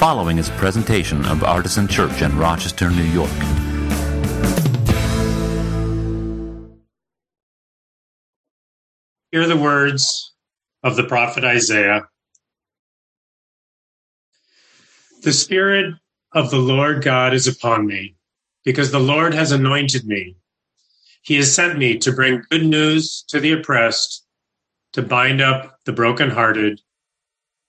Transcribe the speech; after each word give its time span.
following 0.00 0.38
is 0.38 0.48
a 0.48 0.52
presentation 0.52 1.22
of 1.26 1.44
Artisan 1.44 1.86
Church 1.86 2.22
in 2.22 2.34
Rochester, 2.38 2.88
New 2.88 3.02
York. 3.02 3.28
Hear 9.30 9.46
the 9.46 9.58
words 9.58 10.32
of 10.82 10.96
the 10.96 11.04
prophet 11.04 11.44
Isaiah. 11.44 12.08
The 15.22 15.34
Spirit 15.34 15.92
of 16.32 16.50
the 16.50 16.56
Lord 16.56 17.04
God 17.04 17.34
is 17.34 17.46
upon 17.46 17.86
me, 17.86 18.16
because 18.64 18.90
the 18.92 18.98
Lord 18.98 19.34
has 19.34 19.52
anointed 19.52 20.06
me. 20.06 20.34
He 21.20 21.36
has 21.36 21.54
sent 21.54 21.78
me 21.78 21.98
to 21.98 22.10
bring 22.10 22.42
good 22.48 22.64
news 22.64 23.22
to 23.28 23.38
the 23.38 23.52
oppressed, 23.52 24.24
to 24.94 25.02
bind 25.02 25.42
up 25.42 25.78
the 25.84 25.92
brokenhearted, 25.92 26.80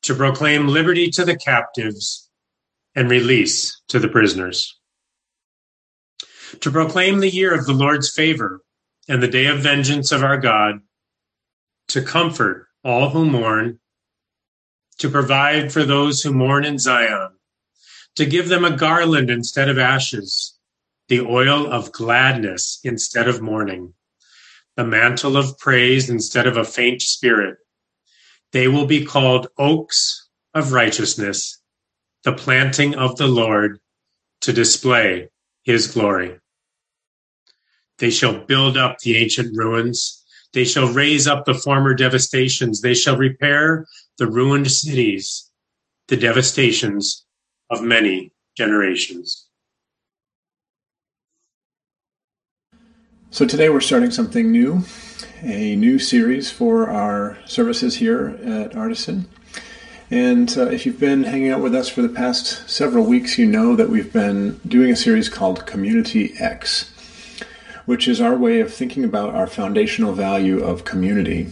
to 0.04 0.16
proclaim 0.16 0.68
liberty 0.68 1.10
to 1.12 1.26
the 1.26 1.36
captives 1.36 2.30
and 2.96 3.10
release 3.10 3.82
to 3.88 4.00
the 4.00 4.10
prisoners, 4.10 4.80
to 6.60 6.72
proclaim 6.72 7.20
the 7.20 7.30
year 7.30 7.54
of 7.54 7.66
the 7.66 7.74
Lord's 7.74 8.10
favor 8.10 8.62
and 9.08 9.22
the 9.22 9.28
day 9.28 9.46
of 9.46 9.60
vengeance 9.60 10.12
of 10.12 10.24
our 10.24 10.38
God 10.38 10.82
to 11.90 12.02
comfort 12.02 12.68
all 12.84 13.10
who 13.10 13.26
mourn, 13.26 13.80
to 14.98 15.10
provide 15.10 15.72
for 15.72 15.84
those 15.84 16.22
who 16.22 16.34
mourn 16.34 16.64
in 16.64 16.80
Zion, 16.80 17.30
to 18.16 18.26
give 18.26 18.50
them 18.50 18.66
a 18.66 18.76
garland 18.76 19.30
instead 19.30 19.70
of 19.70 19.78
ashes, 19.78 20.58
the 21.10 21.22
oil 21.22 21.72
of 21.72 21.92
gladness 21.92 22.80
instead 22.84 23.28
of 23.28 23.42
mourning, 23.42 23.94
the 24.78 24.86
mantle 24.86 25.36
of 25.38 25.58
praise 25.60 26.10
instead 26.10 26.48
of 26.48 26.58
a 26.58 26.64
faint 26.64 27.02
spirit. 27.02 27.58
They 28.52 28.68
will 28.68 28.86
be 28.86 29.06
called 29.06 29.48
oaks 29.58 30.30
of 30.54 30.74
righteousness, 30.74 31.62
the 32.24 32.34
planting 32.34 32.96
of 32.96 33.18
the 33.18 33.28
Lord 33.28 33.80
to 34.42 34.54
display 34.54 35.30
his 35.64 35.88
glory. 35.88 36.40
They 38.00 38.10
shall 38.10 38.46
build 38.46 38.78
up 38.78 39.00
the 39.00 39.18
ancient 39.18 39.56
ruins 39.56 40.22
they 40.54 40.66
shall 40.66 40.92
raise 40.92 41.28
up 41.28 41.46
the 41.46 41.54
former 41.54 41.94
devastations. 41.94 42.82
They 42.82 42.94
shall 42.94 43.18
repair 43.18 43.86
the 44.18 44.28
ruined 44.28 44.70
cities, 44.70 45.50
the 46.08 46.18
devastations 46.18 47.26
of 47.70 47.82
many 47.82 48.34
generations. 48.58 49.48
So 53.30 53.46
today 53.48 53.70
we're 53.70 53.80
starting 53.80 54.12
something 54.12 54.52
new, 54.52 54.84
a 55.42 55.76
new 55.76 56.00
series 56.00 56.52
for 56.52 56.90
our 56.90 57.38
services 57.46 57.96
here 57.96 58.40
at 58.44 58.76
Artisan. 58.76 59.28
And 60.10 60.56
uh, 60.58 60.68
if 60.68 60.86
you've 60.86 61.00
been 61.00 61.24
hanging 61.24 61.50
out 61.50 61.62
with 61.62 61.74
us 61.74 61.90
for 61.90 62.02
the 62.02 62.10
past 62.10 62.70
several 62.70 63.06
weeks, 63.06 63.38
you 63.38 63.46
know 63.46 63.76
that 63.76 63.90
we've 63.90 64.12
been 64.12 64.60
doing 64.68 64.92
a 64.92 64.96
series 64.96 65.30
called 65.30 65.66
Community 65.66 66.34
X 66.38 66.92
which 67.86 68.08
is 68.08 68.22
our 68.22 68.36
way 68.36 68.60
of 68.60 68.74
thinking 68.74 69.04
about 69.04 69.34
our 69.36 69.48
foundational 69.48 70.14
value 70.14 70.64
of 70.64 70.86
community 70.86 71.52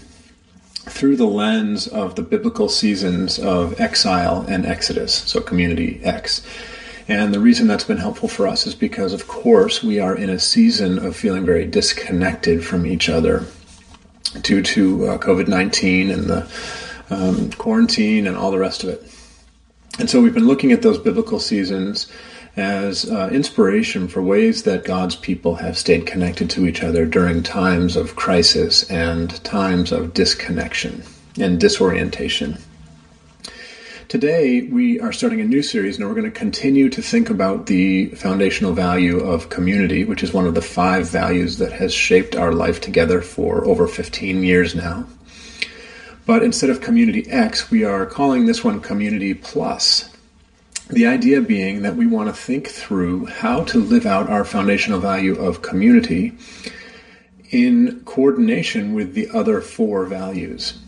through 0.73 1.15
the 1.15 1.25
lens 1.25 1.87
of 1.87 2.15
the 2.15 2.21
biblical 2.21 2.69
seasons 2.69 3.37
of 3.37 3.79
exile 3.79 4.45
and 4.47 4.65
exodus, 4.65 5.13
so 5.13 5.41
community 5.41 5.99
X. 6.03 6.41
And 7.07 7.33
the 7.33 7.39
reason 7.39 7.67
that's 7.67 7.83
been 7.83 7.97
helpful 7.97 8.29
for 8.29 8.47
us 8.47 8.67
is 8.67 8.75
because, 8.75 9.13
of 9.13 9.27
course, 9.27 9.83
we 9.83 9.99
are 9.99 10.15
in 10.15 10.29
a 10.29 10.39
season 10.39 10.99
of 10.99 11.15
feeling 11.15 11.45
very 11.45 11.65
disconnected 11.65 12.63
from 12.63 12.85
each 12.85 13.09
other 13.09 13.45
due 14.41 14.61
to 14.61 15.07
uh, 15.07 15.17
COVID 15.17 15.47
19 15.47 16.11
and 16.11 16.25
the 16.25 16.47
um, 17.09 17.51
quarantine 17.53 18.27
and 18.27 18.37
all 18.37 18.51
the 18.51 18.59
rest 18.59 18.83
of 18.83 18.89
it. 18.89 19.03
And 19.97 20.09
so 20.09 20.21
we've 20.21 20.33
been 20.33 20.47
looking 20.47 20.71
at 20.71 20.81
those 20.81 20.97
biblical 20.97 21.39
seasons 21.39 22.07
as 22.55 23.09
uh, 23.09 23.29
inspiration 23.31 24.07
for 24.07 24.21
ways 24.21 24.63
that 24.63 24.83
God's 24.83 25.15
people 25.15 25.55
have 25.55 25.77
stayed 25.77 26.05
connected 26.05 26.49
to 26.51 26.67
each 26.67 26.83
other 26.83 27.05
during 27.05 27.43
times 27.43 27.95
of 27.95 28.15
crisis 28.15 28.89
and 28.89 29.43
times 29.43 29.91
of 29.91 30.13
disconnection 30.13 31.03
and 31.39 31.59
disorientation. 31.59 32.57
Today, 34.09 34.63
we 34.63 34.99
are 34.99 35.11
starting 35.11 35.39
a 35.39 35.45
new 35.45 35.61
series, 35.61 35.97
and 35.97 36.07
we're 36.07 36.15
going 36.15 36.25
to 36.25 36.31
continue 36.31 36.89
to 36.89 36.99
think 36.99 37.29
about 37.29 37.67
the 37.67 38.07
foundational 38.07 38.73
value 38.73 39.19
of 39.19 39.49
community, 39.49 40.03
which 40.03 40.23
is 40.23 40.33
one 40.33 40.47
of 40.47 40.55
the 40.55 40.63
five 40.63 41.07
values 41.07 41.59
that 41.59 41.73
has 41.73 41.93
shaped 41.93 42.35
our 42.35 42.51
life 42.51 42.81
together 42.81 43.21
for 43.21 43.63
over 43.67 43.87
15 43.87 44.41
years 44.41 44.73
now. 44.73 45.05
But 46.25 46.41
instead 46.41 46.71
of 46.71 46.81
Community 46.81 47.29
X, 47.29 47.69
we 47.69 47.83
are 47.83 48.07
calling 48.07 48.47
this 48.47 48.63
one 48.63 48.81
Community 48.81 49.35
Plus 49.35 50.11
the 50.89 51.05
idea 51.05 51.39
being 51.39 51.83
that 51.83 51.95
we 51.95 52.07
want 52.07 52.29
to 52.29 52.41
think 52.41 52.67
through 52.67 53.27
how 53.27 53.63
to 53.65 53.77
live 53.77 54.07
out 54.07 54.27
our 54.27 54.43
foundational 54.43 54.99
value 54.99 55.35
of 55.35 55.61
community 55.61 56.35
in 57.51 58.01
coordination 58.05 58.95
with 58.95 59.13
the 59.13 59.29
other 59.29 59.61
four 59.61 60.05
values. 60.05 60.79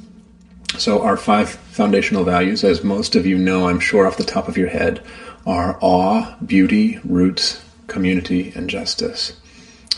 So, 0.77 1.01
our 1.01 1.17
five 1.17 1.49
foundational 1.49 2.23
values, 2.23 2.63
as 2.63 2.83
most 2.83 3.15
of 3.15 3.25
you 3.25 3.37
know, 3.37 3.67
I'm 3.67 3.79
sure 3.79 4.07
off 4.07 4.17
the 4.17 4.23
top 4.23 4.47
of 4.47 4.57
your 4.57 4.69
head, 4.69 5.03
are 5.45 5.77
awe, 5.81 6.35
beauty, 6.45 6.99
roots, 7.03 7.63
community, 7.87 8.53
and 8.55 8.69
justice. 8.69 9.39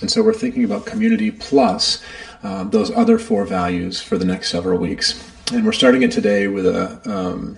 And 0.02 0.10
so, 0.10 0.24
we're 0.24 0.34
thinking 0.34 0.64
about 0.64 0.86
community 0.86 1.32
plus 1.32 2.04
uh, 2.42 2.64
those 2.64 2.92
other 2.92 3.20
four 3.20 3.46
values 3.46 4.02
for 4.02 4.18
the 4.18 4.26
next 4.26 4.50
several 4.50 4.80
weeks. 4.80 5.32
And 5.54 5.64
we're 5.66 5.72
starting 5.74 6.02
it 6.02 6.12
today 6.12 6.48
with 6.48 6.66
a 6.66 7.00
um, 7.06 7.58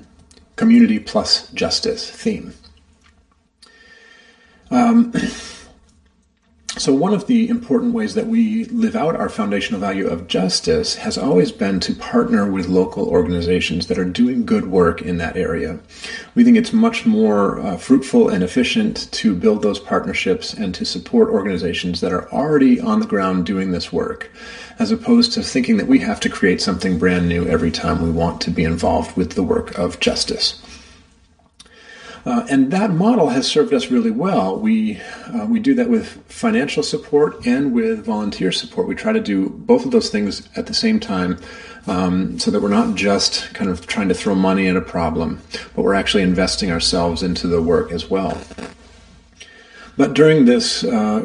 community 0.56 1.00
plus 1.00 1.50
justice 1.52 2.10
theme. 2.10 2.54
Um, 4.70 5.14
so, 6.78 6.94
one 6.94 7.14
of 7.14 7.28
the 7.28 7.48
important 7.48 7.94
ways 7.94 8.16
that 8.16 8.28
we 8.28 8.66
live 8.66 8.98
out 8.98 9.16
our 9.16 9.30
foundational 9.30 9.80
value 9.80 10.08
of 10.08 10.28
justice 10.28 10.96
has 10.96 11.18
always 11.18 11.52
been 11.52 11.80
to 11.80 11.96
partner 11.96 12.52
with 12.52 12.68
local 12.68 13.08
organizations 13.08 13.88
that 13.88 13.98
are 13.98 14.04
doing 14.04 14.46
good 14.46 14.68
work 14.68 15.02
in 15.02 15.18
that 15.18 15.38
area. 15.38 15.80
We 16.36 16.44
think 16.44 16.58
it's 16.58 16.74
much 16.74 17.06
more 17.06 17.62
uh, 17.62 17.78
fruitful 17.78 18.28
and 18.28 18.44
efficient 18.44 19.10
to 19.14 19.34
build 19.34 19.62
those 19.62 19.80
partnerships 19.80 20.54
and 20.54 20.76
to 20.76 20.84
support 20.84 21.30
organizations 21.30 22.02
that 22.02 22.12
are 22.12 22.30
already 22.34 22.82
on 22.82 23.00
the 23.00 23.08
ground 23.08 23.46
doing 23.46 23.72
this 23.72 23.94
work 23.94 24.30
as 24.78 24.92
opposed 24.92 25.32
to 25.32 25.44
thinking 25.44 25.78
that 25.78 25.88
we 25.88 26.00
have 26.00 26.20
to 26.20 26.30
create 26.30 26.62
something 26.62 27.00
brand 27.00 27.30
new 27.30 27.48
every 27.48 27.72
time 27.72 28.02
we 28.02 28.12
want 28.12 28.42
to 28.42 28.52
be 28.52 28.66
involved 28.66 29.16
with 29.16 29.32
the 29.32 29.44
work 29.44 29.78
of 29.78 30.02
justice. 30.02 30.62
Uh, 32.26 32.44
and 32.50 32.72
that 32.72 32.90
model 32.90 33.30
has 33.30 33.48
served 33.48 33.72
us 33.72 33.92
really 33.92 34.10
well. 34.10 34.58
We 34.58 35.00
uh, 35.28 35.46
we 35.48 35.60
do 35.60 35.76
that 35.76 35.90
with 35.90 36.08
financial 36.28 36.82
support 36.82 37.46
and 37.46 37.72
with 37.72 38.04
volunteer 38.04 38.52
support. 38.52 38.88
We 38.88 38.96
try 38.96 39.14
to 39.14 39.20
do 39.20 39.50
both 39.50 39.86
of 39.86 39.92
those 39.92 40.10
things 40.10 40.50
at 40.56 40.66
the 40.66 40.74
same 40.74 41.00
time, 41.00 41.38
um, 41.86 42.40
so 42.40 42.50
that 42.50 42.62
we're 42.62 42.70
not 42.70 42.96
just 42.96 43.54
kind 43.54 43.70
of 43.70 43.86
trying 43.86 44.08
to 44.10 44.16
throw 44.16 44.34
money 44.34 44.68
at 44.68 44.76
a 44.76 44.82
problem, 44.82 45.40
but 45.76 45.84
we're 45.84 45.94
actually 45.94 46.24
investing 46.24 46.72
ourselves 46.72 47.22
into 47.22 47.48
the 47.48 47.62
work 47.62 47.92
as 47.92 48.10
well. 48.10 48.42
But 49.96 50.14
during 50.14 50.46
this 50.46 50.84
uh, 50.84 51.24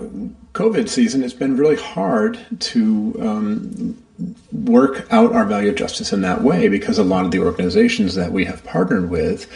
COVID 0.52 0.88
season, 0.88 1.24
it's 1.24 1.32
been 1.32 1.56
really 1.56 1.76
hard 1.76 2.38
to 2.60 3.16
um, 3.20 4.02
work 4.52 5.06
out 5.10 5.32
our 5.32 5.46
value 5.46 5.70
of 5.70 5.76
justice 5.76 6.12
in 6.12 6.20
that 6.20 6.42
way 6.42 6.68
because 6.68 6.98
a 6.98 7.04
lot 7.04 7.24
of 7.24 7.30
the 7.30 7.40
organizations 7.40 8.14
that 8.16 8.32
we 8.32 8.44
have 8.44 8.62
partnered 8.64 9.08
with 9.08 9.50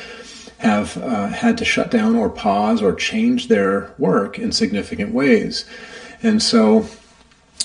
have 0.64 0.96
uh, 0.96 1.28
had 1.28 1.58
to 1.58 1.64
shut 1.64 1.90
down 1.90 2.16
or 2.16 2.30
pause 2.30 2.80
or 2.82 2.94
change 2.94 3.48
their 3.48 3.92
work 3.98 4.38
in 4.38 4.50
significant 4.50 5.12
ways. 5.12 5.66
And 6.22 6.42
so 6.42 6.86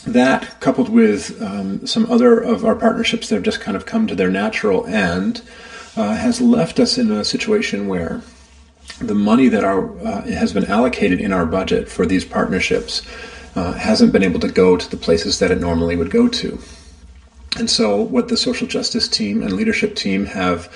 that, 0.05 0.59
coupled 0.59 0.89
with 0.89 1.41
um, 1.41 1.87
some 1.87 2.11
other 2.11 2.39
of 2.39 2.65
our 2.65 2.75
partnerships 2.75 3.29
that 3.29 3.35
have 3.35 3.43
just 3.43 3.61
kind 3.61 3.77
of 3.77 3.85
come 3.85 4.05
to 4.07 4.15
their 4.15 4.29
natural 4.29 4.85
end, 4.85 5.41
uh, 5.95 6.15
has 6.15 6.41
left 6.41 6.77
us 6.77 6.97
in 6.97 7.09
a 7.09 7.23
situation 7.23 7.87
where 7.87 8.21
the 8.99 9.15
money 9.15 9.47
that 9.47 9.63
our, 9.63 9.97
uh, 10.05 10.21
has 10.23 10.51
been 10.51 10.65
allocated 10.65 11.21
in 11.21 11.31
our 11.31 11.45
budget 11.45 11.87
for 11.87 12.05
these 12.05 12.25
partnerships 12.25 13.01
uh, 13.55 13.71
hasn't 13.73 14.11
been 14.11 14.23
able 14.23 14.41
to 14.41 14.49
go 14.49 14.75
to 14.75 14.89
the 14.89 14.97
places 14.97 15.39
that 15.39 15.51
it 15.51 15.61
normally 15.61 15.95
would 15.95 16.11
go 16.11 16.27
to. 16.27 16.59
And 17.57 17.69
so, 17.69 18.01
what 18.01 18.27
the 18.27 18.37
social 18.37 18.67
justice 18.67 19.07
team 19.07 19.41
and 19.41 19.53
leadership 19.53 19.95
team 19.95 20.25
have 20.25 20.69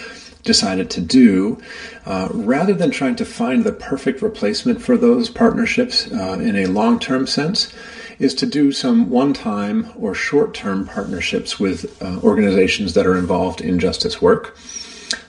decided 0.44 0.90
to 0.92 1.02
do, 1.02 1.62
uh, 2.06 2.28
rather 2.32 2.74
than 2.74 2.92
trying 2.92 3.16
to 3.16 3.26
find 3.26 3.64
the 3.64 3.72
perfect 3.72 4.22
replacement 4.22 4.82
for 4.82 4.98
those 4.98 5.30
partnerships 5.30 6.12
uh, 6.12 6.38
in 6.42 6.56
a 6.56 6.66
long 6.66 7.00
term 7.00 7.26
sense, 7.26 7.74
is 8.20 8.36
to 8.36 8.46
do 8.46 8.72
some 8.72 9.10
one 9.10 9.34
time 9.34 9.92
or 9.98 10.14
short 10.14 10.54
term 10.54 10.86
partnerships 10.86 11.60
with 11.60 12.02
uh, 12.02 12.20
organizations 12.22 12.94
that 12.94 13.08
are 13.08 13.18
involved 13.18 13.62
in 13.62 13.80
justice 13.80 14.22
work 14.22 14.58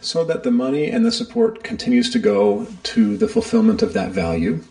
so 0.01 0.25
that 0.25 0.43
the 0.43 0.51
money 0.51 0.91
and 0.91 1.05
the 1.05 1.13
support 1.13 1.63
continues 1.63 2.11
to 2.11 2.19
go 2.19 2.67
to 2.83 3.17
the 3.17 3.29
fulfillment 3.29 3.83
of 3.83 3.93
that 3.95 4.11
value. 4.11 4.63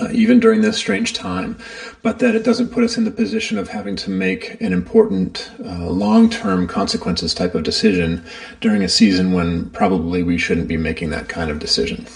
Uh, 0.00 0.08
even 0.10 0.40
during 0.40 0.62
this 0.62 0.76
strange 0.76 1.12
time, 1.12 1.58
but 2.02 2.18
that 2.18 2.34
it 2.34 2.44
doesn't 2.44 2.70
put 2.70 2.82
us 2.82 2.96
in 2.96 3.04
the 3.04 3.10
position 3.10 3.58
of 3.58 3.68
having 3.68 3.94
to 3.96 4.10
make 4.10 4.60
an 4.60 4.72
important 4.72 5.50
uh, 5.64 5.88
long 5.90 6.30
term 6.30 6.66
consequences 6.66 7.34
type 7.34 7.54
of 7.54 7.62
decision 7.62 8.24
during 8.60 8.82
a 8.82 8.88
season 8.88 9.32
when 9.32 9.68
probably 9.70 10.22
we 10.22 10.38
shouldn't 10.38 10.68
be 10.68 10.76
making 10.76 11.10
that 11.10 11.28
kind 11.28 11.50
of 11.50 11.58
decision. 11.58 12.06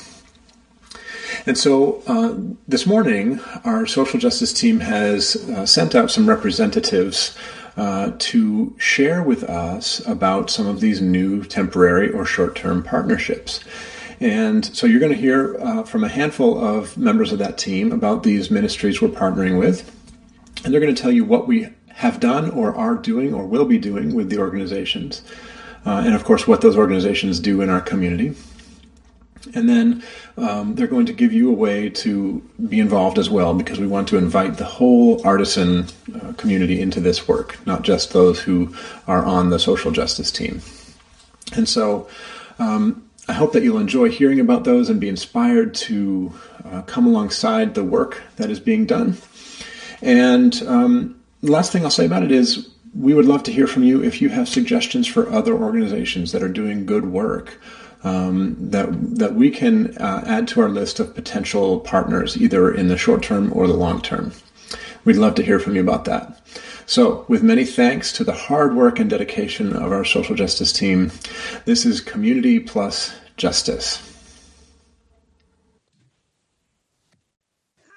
And 1.44 1.56
so 1.56 2.02
uh, 2.06 2.34
this 2.66 2.86
morning, 2.86 3.40
our 3.64 3.86
social 3.86 4.18
justice 4.18 4.52
team 4.52 4.80
has 4.80 5.36
uh, 5.50 5.66
sent 5.66 5.94
out 5.94 6.10
some 6.10 6.28
representatives 6.28 7.36
uh, 7.76 8.12
to 8.18 8.74
share 8.78 9.22
with 9.22 9.44
us 9.44 10.04
about 10.08 10.50
some 10.50 10.66
of 10.66 10.80
these 10.80 11.00
new 11.00 11.44
temporary 11.44 12.10
or 12.10 12.24
short 12.24 12.56
term 12.56 12.82
partnerships. 12.82 13.62
And 14.20 14.64
so 14.64 14.86
you're 14.86 15.00
going 15.00 15.12
to 15.12 15.18
hear 15.18 15.56
uh, 15.60 15.82
from 15.82 16.04
a 16.04 16.08
handful 16.08 16.62
of 16.62 16.96
members 16.96 17.32
of 17.32 17.38
that 17.38 17.58
team 17.58 17.92
about 17.92 18.22
these 18.22 18.50
ministries 18.50 19.00
we're 19.00 19.08
partnering 19.08 19.58
with. 19.58 19.92
And 20.64 20.72
they're 20.72 20.80
going 20.80 20.94
to 20.94 21.00
tell 21.00 21.12
you 21.12 21.24
what 21.24 21.46
we 21.46 21.68
have 21.88 22.20
done 22.20 22.50
or 22.50 22.74
are 22.74 22.94
doing 22.94 23.34
or 23.34 23.46
will 23.46 23.64
be 23.64 23.78
doing 23.78 24.14
with 24.14 24.30
the 24.30 24.38
organizations. 24.38 25.22
Uh, 25.84 26.02
and 26.04 26.14
of 26.14 26.24
course, 26.24 26.46
what 26.46 26.60
those 26.60 26.76
organizations 26.76 27.40
do 27.40 27.60
in 27.60 27.70
our 27.70 27.80
community. 27.80 28.34
And 29.54 29.68
then 29.68 30.02
um, 30.36 30.74
they're 30.74 30.88
going 30.88 31.06
to 31.06 31.12
give 31.12 31.32
you 31.32 31.50
a 31.50 31.54
way 31.54 31.88
to 31.88 32.42
be 32.68 32.80
involved 32.80 33.18
as 33.18 33.30
well 33.30 33.54
because 33.54 33.78
we 33.78 33.86
want 33.86 34.08
to 34.08 34.18
invite 34.18 34.56
the 34.56 34.64
whole 34.64 35.24
artisan 35.24 35.86
uh, 36.14 36.32
community 36.32 36.80
into 36.80 37.00
this 37.00 37.28
work, 37.28 37.64
not 37.66 37.82
just 37.82 38.12
those 38.12 38.40
who 38.40 38.74
are 39.06 39.24
on 39.24 39.50
the 39.50 39.58
social 39.58 39.92
justice 39.92 40.32
team. 40.32 40.60
And 41.54 41.68
so 41.68 42.08
um, 42.58 43.05
I 43.28 43.32
hope 43.32 43.52
that 43.52 43.62
you'll 43.62 43.78
enjoy 43.78 44.08
hearing 44.08 44.40
about 44.40 44.64
those 44.64 44.88
and 44.88 45.00
be 45.00 45.08
inspired 45.08 45.74
to 45.74 46.32
uh, 46.64 46.82
come 46.82 47.06
alongside 47.06 47.74
the 47.74 47.84
work 47.84 48.22
that 48.36 48.50
is 48.50 48.60
being 48.60 48.86
done. 48.86 49.16
And 50.00 50.62
um, 50.66 51.20
the 51.42 51.50
last 51.50 51.72
thing 51.72 51.84
I'll 51.84 51.90
say 51.90 52.06
about 52.06 52.22
it 52.22 52.30
is 52.30 52.68
we 52.94 53.14
would 53.14 53.26
love 53.26 53.42
to 53.44 53.52
hear 53.52 53.66
from 53.66 53.82
you 53.82 54.02
if 54.02 54.22
you 54.22 54.28
have 54.28 54.48
suggestions 54.48 55.06
for 55.06 55.30
other 55.30 55.54
organizations 55.54 56.32
that 56.32 56.42
are 56.42 56.48
doing 56.48 56.86
good 56.86 57.06
work. 57.06 57.60
Um, 58.04 58.56
that 58.70 58.88
that 59.18 59.34
we 59.34 59.50
can 59.50 59.96
uh, 59.96 60.22
add 60.26 60.46
to 60.48 60.60
our 60.60 60.68
list 60.68 61.00
of 61.00 61.14
potential 61.14 61.80
partners, 61.80 62.36
either 62.40 62.72
in 62.72 62.86
the 62.86 62.96
short 62.96 63.22
term 63.22 63.50
or 63.52 63.66
the 63.66 63.74
long 63.74 64.00
term. 64.00 64.32
We'd 65.04 65.16
love 65.16 65.34
to 65.36 65.42
hear 65.42 65.58
from 65.58 65.74
you 65.74 65.80
about 65.80 66.04
that. 66.04 66.40
So, 66.88 67.24
with 67.26 67.42
many 67.42 67.64
thanks 67.64 68.12
to 68.12 68.22
the 68.22 68.32
hard 68.32 68.76
work 68.76 69.00
and 69.00 69.10
dedication 69.10 69.74
of 69.74 69.90
our 69.90 70.04
social 70.04 70.36
justice 70.36 70.72
team, 70.72 71.10
this 71.64 71.84
is 71.84 72.00
Community 72.00 72.60
Plus 72.60 73.12
Justice. 73.36 74.00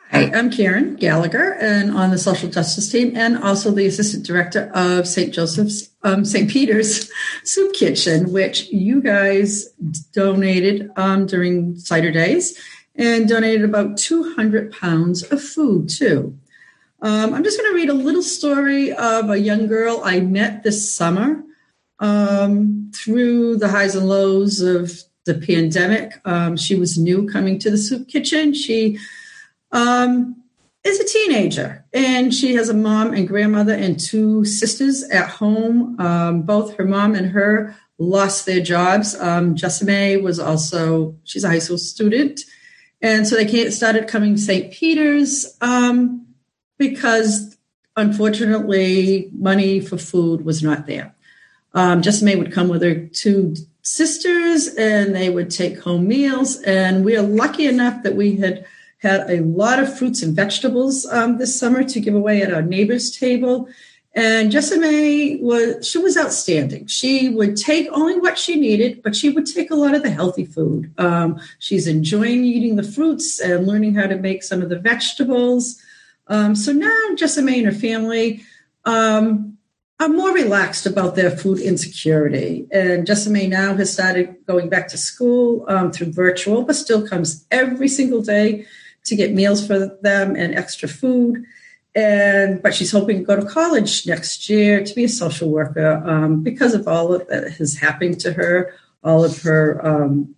Hi, 0.09 0.31
I'm 0.33 0.49
Karen 0.49 0.95
Gallagher, 0.95 1.53
and 1.61 1.91
on 1.91 2.09
the 2.09 2.17
social 2.17 2.49
justice 2.49 2.91
team, 2.91 3.15
and 3.15 3.37
also 3.37 3.69
the 3.69 3.85
assistant 3.85 4.25
director 4.25 4.71
of 4.73 5.07
St. 5.07 5.31
Joseph's, 5.31 5.91
um, 6.01 6.25
St. 6.25 6.49
Peter's 6.49 7.11
Soup 7.43 7.71
Kitchen, 7.75 8.33
which 8.33 8.69
you 8.71 9.03
guys 9.03 9.67
donated 10.13 10.89
um, 10.95 11.27
during 11.27 11.77
cider 11.77 12.09
days, 12.09 12.59
and 12.95 13.29
donated 13.29 13.63
about 13.63 13.97
200 13.99 14.71
pounds 14.71 15.21
of 15.31 15.43
food 15.43 15.89
too. 15.89 16.35
Um, 17.01 17.33
I'm 17.33 17.43
just 17.43 17.57
going 17.57 17.71
to 17.71 17.75
read 17.75 17.89
a 17.89 17.93
little 17.93 18.21
story 18.21 18.91
of 18.91 19.29
a 19.29 19.39
young 19.39 19.67
girl 19.67 20.01
I 20.03 20.19
met 20.19 20.63
this 20.63 20.93
summer 20.93 21.43
um, 21.99 22.91
through 22.93 23.57
the 23.57 23.69
highs 23.69 23.95
and 23.95 24.07
lows 24.07 24.59
of 24.59 24.91
the 25.25 25.35
pandemic. 25.35 26.13
Um, 26.25 26.57
she 26.57 26.75
was 26.75 26.97
new 26.97 27.27
coming 27.27 27.57
to 27.59 27.71
the 27.71 27.77
soup 27.77 28.07
kitchen. 28.09 28.53
She 28.53 28.99
um, 29.71 30.43
is 30.83 30.99
a 30.99 31.05
teenager 31.05 31.85
and 31.93 32.33
she 32.33 32.55
has 32.55 32.67
a 32.67 32.73
mom 32.73 33.13
and 33.13 33.27
grandmother 33.27 33.73
and 33.73 33.97
two 33.99 34.43
sisters 34.43 35.03
at 35.03 35.29
home. 35.29 35.99
Um, 35.99 36.41
both 36.41 36.75
her 36.75 36.85
mom 36.85 37.15
and 37.15 37.31
her 37.31 37.75
lost 37.97 38.45
their 38.45 38.61
jobs. 38.61 39.15
Um, 39.15 39.55
Jessime 39.55 40.21
was 40.21 40.39
also, 40.39 41.15
she's 41.23 41.43
a 41.43 41.49
high 41.49 41.59
school 41.59 41.77
student. 41.77 42.41
And 43.01 43.25
so 43.25 43.35
they 43.35 43.69
started 43.71 44.07
coming 44.07 44.35
to 44.35 44.41
St. 44.41 44.73
Peter's. 44.73 45.57
Um, 45.61 46.25
because 46.79 47.57
unfortunately, 47.95 49.29
money 49.33 49.79
for 49.79 49.97
food 49.97 50.43
was 50.43 50.63
not 50.63 50.87
there. 50.87 51.13
Um, 51.73 52.01
May 52.23 52.35
would 52.35 52.51
come 52.51 52.67
with 52.69 52.81
her 52.81 53.05
two 53.07 53.55
sisters 53.83 54.67
and 54.75 55.15
they 55.15 55.29
would 55.29 55.51
take 55.51 55.79
home 55.79 56.07
meals. 56.07 56.61
And 56.63 57.05
we 57.05 57.15
are 57.15 57.21
lucky 57.21 57.67
enough 57.67 58.01
that 58.03 58.15
we 58.15 58.37
had 58.37 58.65
had 58.99 59.29
a 59.29 59.41
lot 59.41 59.79
of 59.79 59.97
fruits 59.97 60.21
and 60.23 60.35
vegetables 60.35 61.05
um, 61.05 61.37
this 61.37 61.57
summer 61.57 61.83
to 61.83 61.99
give 61.99 62.15
away 62.15 62.41
at 62.41 62.53
our 62.53 62.61
neighbor's 62.61 63.15
table. 63.15 63.69
And 64.13 64.51
Jessime 64.51 65.39
was 65.41 65.87
she 65.87 65.99
was 65.99 66.17
outstanding. 66.17 66.87
She 66.87 67.29
would 67.29 67.55
take 67.55 67.87
only 67.91 68.19
what 68.19 68.39
she 68.39 68.59
needed, 68.59 69.03
but 69.03 69.15
she 69.15 69.29
would 69.29 69.45
take 69.45 69.69
a 69.69 69.75
lot 69.75 69.93
of 69.93 70.01
the 70.01 70.09
healthy 70.09 70.45
food. 70.45 70.91
Um, 70.97 71.39
she's 71.59 71.87
enjoying 71.87 72.43
eating 72.43 72.75
the 72.75 72.83
fruits 72.83 73.39
and 73.39 73.67
learning 73.67 73.93
how 73.93 74.07
to 74.07 74.17
make 74.17 74.43
some 74.43 74.61
of 74.61 74.69
the 74.69 74.79
vegetables. 74.79 75.81
Um, 76.29 76.55
so 76.55 76.71
now 76.71 77.15
Jessime 77.15 77.57
and 77.57 77.65
her 77.65 77.71
family 77.71 78.43
um, 78.85 79.57
are 79.99 80.07
more 80.07 80.31
relaxed 80.31 80.85
about 80.85 81.15
their 81.15 81.31
food 81.31 81.59
insecurity. 81.59 82.67
And 82.71 83.05
Jessime 83.05 83.49
now 83.49 83.75
has 83.75 83.91
started 83.91 84.35
going 84.45 84.69
back 84.69 84.87
to 84.89 84.97
school 84.97 85.65
um, 85.67 85.91
through 85.91 86.13
virtual, 86.13 86.63
but 86.63 86.75
still 86.75 87.05
comes 87.05 87.45
every 87.51 87.87
single 87.87 88.21
day 88.21 88.65
to 89.05 89.15
get 89.15 89.33
meals 89.33 89.65
for 89.65 89.97
them 90.01 90.35
and 90.35 90.55
extra 90.55 90.87
food. 90.87 91.43
And 91.95 92.61
but 92.61 92.75
she's 92.75 92.91
hoping 92.91 93.17
to 93.17 93.23
go 93.23 93.35
to 93.35 93.45
college 93.45 94.05
next 94.05 94.47
year 94.49 94.83
to 94.83 94.95
be 94.95 95.05
a 95.05 95.09
social 95.09 95.49
worker 95.49 96.01
um, 96.05 96.43
because 96.43 96.75
of 96.75 96.87
all 96.87 97.17
that 97.17 97.53
has 97.57 97.77
happened 97.77 98.19
to 98.21 98.33
her, 98.33 98.73
all 99.03 99.25
of 99.25 99.41
her 99.41 99.85
um, 99.85 100.35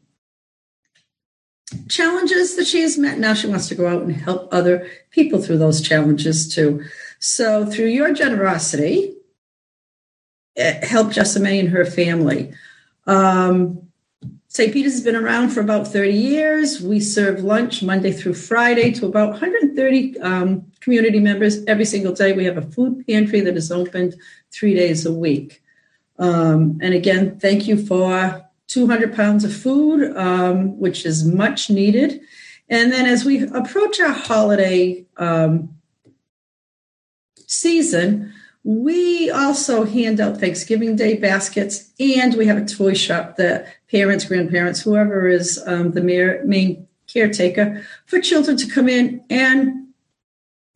challenges 1.88 2.56
that 2.56 2.68
she 2.68 2.82
has 2.82 2.98
met. 2.98 3.20
Now 3.20 3.34
she 3.34 3.48
wants 3.48 3.68
to 3.70 3.76
go 3.76 3.88
out 3.88 4.02
and 4.02 4.16
help 4.16 4.54
other 4.54 4.90
people 5.12 5.42
through 5.42 5.58
those 5.58 5.82
challenges 5.82 6.54
too. 6.54 6.84
So 7.20 7.66
through 7.66 7.88
your 7.88 8.14
generosity, 8.14 9.16
help 10.58 10.84
helped 10.84 11.16
Jessime 11.16 11.60
and 11.60 11.70
her 11.70 11.86
family. 11.86 12.54
Um, 13.08 13.88
St. 14.48 14.74
Peter's 14.74 14.94
has 14.94 15.04
been 15.04 15.16
around 15.16 15.52
for 15.52 15.62
about 15.62 15.88
30 15.88 16.12
years. 16.12 16.82
We 16.82 17.00
serve 17.00 17.42
lunch 17.42 17.82
Monday 17.82 18.12
through 18.12 18.34
Friday 18.34 18.92
to 18.92 19.06
about 19.06 19.30
130 19.30 20.20
um, 20.20 20.70
community 20.82 21.22
members 21.22 21.64
every 21.66 21.86
single 21.86 22.14
day. 22.14 22.34
We 22.34 22.44
have 22.46 22.58
a 22.58 22.62
food 22.62 23.08
pantry 23.08 23.40
that 23.42 23.56
is 23.56 23.72
opened 23.72 24.16
three 24.52 24.74
days 24.74 25.06
a 25.06 25.14
week. 25.14 25.64
Um, 26.20 26.80
and 26.82 26.94
again, 26.94 27.40
thank 27.40 27.66
you 27.66 27.78
for 27.78 28.46
200 28.72 29.14
pounds 29.14 29.44
of 29.44 29.54
food, 29.54 30.16
um, 30.16 30.80
which 30.80 31.06
is 31.06 31.26
much 31.26 31.70
needed. 31.70 32.22
And 32.70 32.92
then 32.92 33.06
as 33.06 33.26
we 33.26 33.44
approach 33.44 34.00
our 34.00 34.14
holiday 34.14 35.06
um, 35.18 35.76
season, 37.48 38.34
we 38.64 39.30
also 39.30 39.84
hand 39.84 40.22
out 40.22 40.38
Thanksgiving 40.38 40.96
Day 40.96 41.18
baskets, 41.18 41.92
and 42.00 42.36
we 42.36 42.46
have 42.46 42.58
a 42.58 42.66
toy 42.66 42.94
shop 42.94 43.36
that 43.38 43.68
parents, 43.90 44.24
grandparents, 44.24 44.82
whoever 44.82 45.28
is 45.28 45.62
um, 45.66 45.92
the 45.92 46.02
main 46.02 46.88
caretaker 47.08 47.86
for 48.06 48.22
children 48.22 48.56
to 48.56 48.68
come 48.68 48.88
in 48.88 49.26
and 49.30 49.88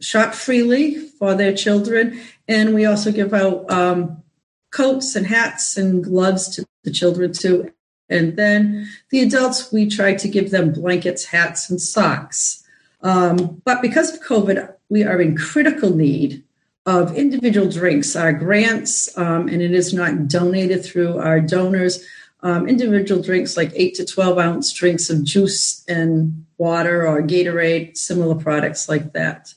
shop 0.01 0.33
freely 0.33 0.95
for 0.95 1.35
their 1.35 1.55
children. 1.55 2.19
And 2.47 2.73
we 2.73 2.85
also 2.85 3.11
give 3.11 3.33
out 3.33 3.69
um, 3.71 4.23
coats 4.71 5.15
and 5.15 5.27
hats 5.27 5.77
and 5.77 6.03
gloves 6.03 6.49
to 6.55 6.65
the 6.83 6.91
children 6.91 7.31
too. 7.31 7.71
And 8.09 8.35
then 8.37 8.87
the 9.09 9.21
adults, 9.21 9.71
we 9.71 9.89
try 9.89 10.13
to 10.13 10.27
give 10.27 10.51
them 10.51 10.73
blankets, 10.73 11.25
hats, 11.25 11.69
and 11.69 11.81
socks. 11.81 12.63
Um, 13.01 13.61
but 13.65 13.81
because 13.81 14.13
of 14.13 14.21
COVID, 14.21 14.73
we 14.89 15.03
are 15.03 15.21
in 15.21 15.37
critical 15.37 15.95
need 15.95 16.43
of 16.85 17.15
individual 17.15 17.69
drinks, 17.69 18.15
our 18.15 18.31
grants, 18.31 19.15
um, 19.17 19.47
and 19.47 19.61
it 19.61 19.71
is 19.71 19.93
not 19.93 20.27
donated 20.27 20.85
through 20.85 21.17
our 21.17 21.39
donors. 21.39 22.05
Um, 22.41 22.67
individual 22.69 23.23
drinks 23.23 23.57
like 23.57 23.71
8 23.73 23.95
to 23.95 24.05
12 24.05 24.37
ounce 24.37 24.71
drinks 24.71 25.09
of 25.09 25.23
juice 25.23 25.83
and 25.87 26.45
water 26.59 27.07
or 27.07 27.23
Gatorade, 27.23 27.97
similar 27.97 28.35
products 28.35 28.87
like 28.87 29.13
that. 29.13 29.53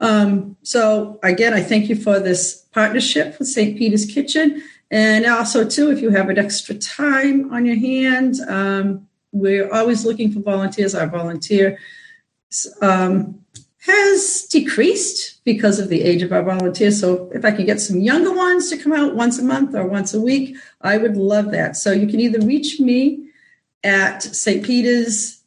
Um, 0.00 0.56
so, 0.62 1.18
again, 1.24 1.52
I 1.52 1.62
thank 1.62 1.88
you 1.88 1.96
for 1.96 2.20
this 2.20 2.64
partnership 2.72 3.38
with 3.38 3.48
St. 3.48 3.76
Peter's 3.76 4.06
Kitchen. 4.06 4.62
And 4.90 5.26
also, 5.26 5.68
too, 5.68 5.90
if 5.90 6.00
you 6.00 6.10
have 6.10 6.30
an 6.30 6.38
extra 6.38 6.74
time 6.74 7.52
on 7.52 7.66
your 7.66 7.76
hand, 7.76 8.36
um, 8.48 9.06
we're 9.32 9.70
always 9.72 10.04
looking 10.04 10.32
for 10.32 10.40
volunteers. 10.40 10.94
Our 10.94 11.06
volunteer 11.06 11.78
um, 12.80 13.44
has 13.80 14.46
decreased 14.50 15.44
because 15.44 15.78
of 15.78 15.88
the 15.88 16.02
age 16.02 16.22
of 16.22 16.32
our 16.32 16.42
volunteers. 16.42 17.00
So 17.00 17.30
if 17.34 17.44
I 17.44 17.50
can 17.52 17.66
get 17.66 17.80
some 17.80 18.00
younger 18.00 18.34
ones 18.34 18.70
to 18.70 18.78
come 18.78 18.92
out 18.92 19.14
once 19.14 19.38
a 19.38 19.44
month 19.44 19.74
or 19.74 19.86
once 19.86 20.14
a 20.14 20.20
week, 20.20 20.56
I 20.80 20.96
would 20.96 21.16
love 21.16 21.50
that. 21.50 21.76
So 21.76 21.92
you 21.92 22.06
can 22.06 22.20
either 22.20 22.40
reach 22.40 22.80
me 22.80 23.28
at 23.84 24.22
St. 24.22 24.64
Peter's 24.64 25.42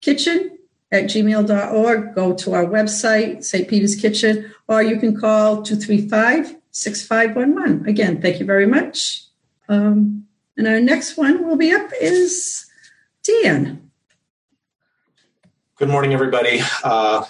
Kitchen 0.00 0.58
at 0.90 1.04
gmail.org. 1.04 2.14
Go 2.14 2.34
to 2.34 2.52
our 2.52 2.66
website, 2.66 3.44
St. 3.44 3.68
Peter's 3.68 3.96
Kitchen, 3.96 4.52
or 4.68 4.82
you 4.82 4.98
can 4.98 5.18
call 5.18 5.62
235 5.62 6.56
6511. 6.72 7.88
Again, 7.88 8.20
thank 8.20 8.40
you 8.40 8.46
very 8.46 8.66
much. 8.66 9.24
Um, 9.68 10.26
and 10.56 10.66
our 10.66 10.80
next 10.80 11.16
one 11.16 11.46
will 11.46 11.56
be 11.56 11.72
up 11.72 11.90
is 12.00 12.66
Dan. 13.22 13.90
Good 15.76 15.88
morning, 15.88 16.12
everybody. 16.12 16.60
Uh, 16.82 17.24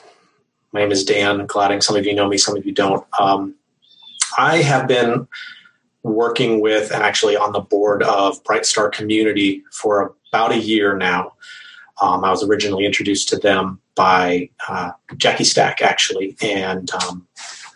my 0.72 0.80
name 0.80 0.92
is 0.92 1.04
Dan 1.04 1.46
Gladding. 1.46 1.80
Some 1.80 1.96
of 1.96 2.06
you 2.06 2.14
know 2.14 2.28
me, 2.28 2.38
some 2.38 2.56
of 2.56 2.64
you 2.64 2.72
don't. 2.72 3.06
Um, 3.20 3.54
I 4.38 4.58
have 4.58 4.88
been 4.88 5.26
working 6.02 6.60
with 6.60 6.90
and 6.90 7.02
actually 7.02 7.36
on 7.36 7.52
the 7.52 7.60
board 7.60 8.02
of 8.02 8.42
Bright 8.44 8.66
Star 8.66 8.88
Community 8.88 9.62
for 9.72 10.14
about 10.32 10.52
a 10.52 10.58
year 10.58 10.96
now. 10.96 11.34
Um, 12.00 12.24
I 12.24 12.30
was 12.30 12.42
originally 12.42 12.86
introduced 12.86 13.28
to 13.30 13.36
them 13.36 13.80
by 13.94 14.50
uh, 14.68 14.92
Jackie 15.16 15.44
Stack, 15.44 15.82
actually, 15.82 16.36
and 16.42 16.90
um, 16.92 17.26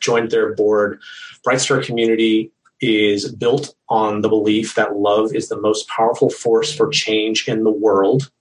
joined 0.01 0.31
their 0.31 0.55
board. 0.55 1.01
Bright 1.47 1.61
Star 1.61 1.81
Community 1.81 2.51
is 2.81 3.33
built 3.33 3.77
on 3.89 4.23
the 4.23 4.29
belief 4.29 4.75
that 4.75 4.97
love 4.97 5.33
is 5.33 5.49
the 5.49 5.61
most 5.61 5.87
powerful 5.87 6.29
force 6.29 6.75
for 6.75 6.89
change 6.89 7.47
in 7.47 7.63
the 7.63 7.71
world. 7.71 8.33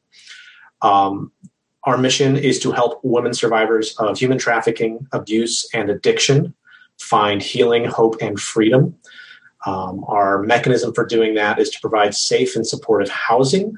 Um, 0.81 1.31
our 1.83 1.99
mission 1.99 2.35
is 2.35 2.59
to 2.61 2.71
help 2.71 2.99
women 3.03 3.35
survivors 3.35 3.95
of 3.97 4.17
human 4.17 4.39
trafficking, 4.39 5.05
abuse, 5.11 5.69
and 5.71 5.91
addiction 5.91 6.55
find 6.99 7.43
healing, 7.43 7.85
hope, 7.85 8.15
and 8.21 8.39
freedom. 8.39 8.95
Um, 9.67 10.03
our 10.07 10.41
mechanism 10.41 10.91
for 10.91 11.05
doing 11.05 11.35
that 11.35 11.59
is 11.59 11.69
to 11.69 11.79
provide 11.79 12.15
safe 12.15 12.55
and 12.55 12.65
supportive 12.65 13.09
housing, 13.09 13.77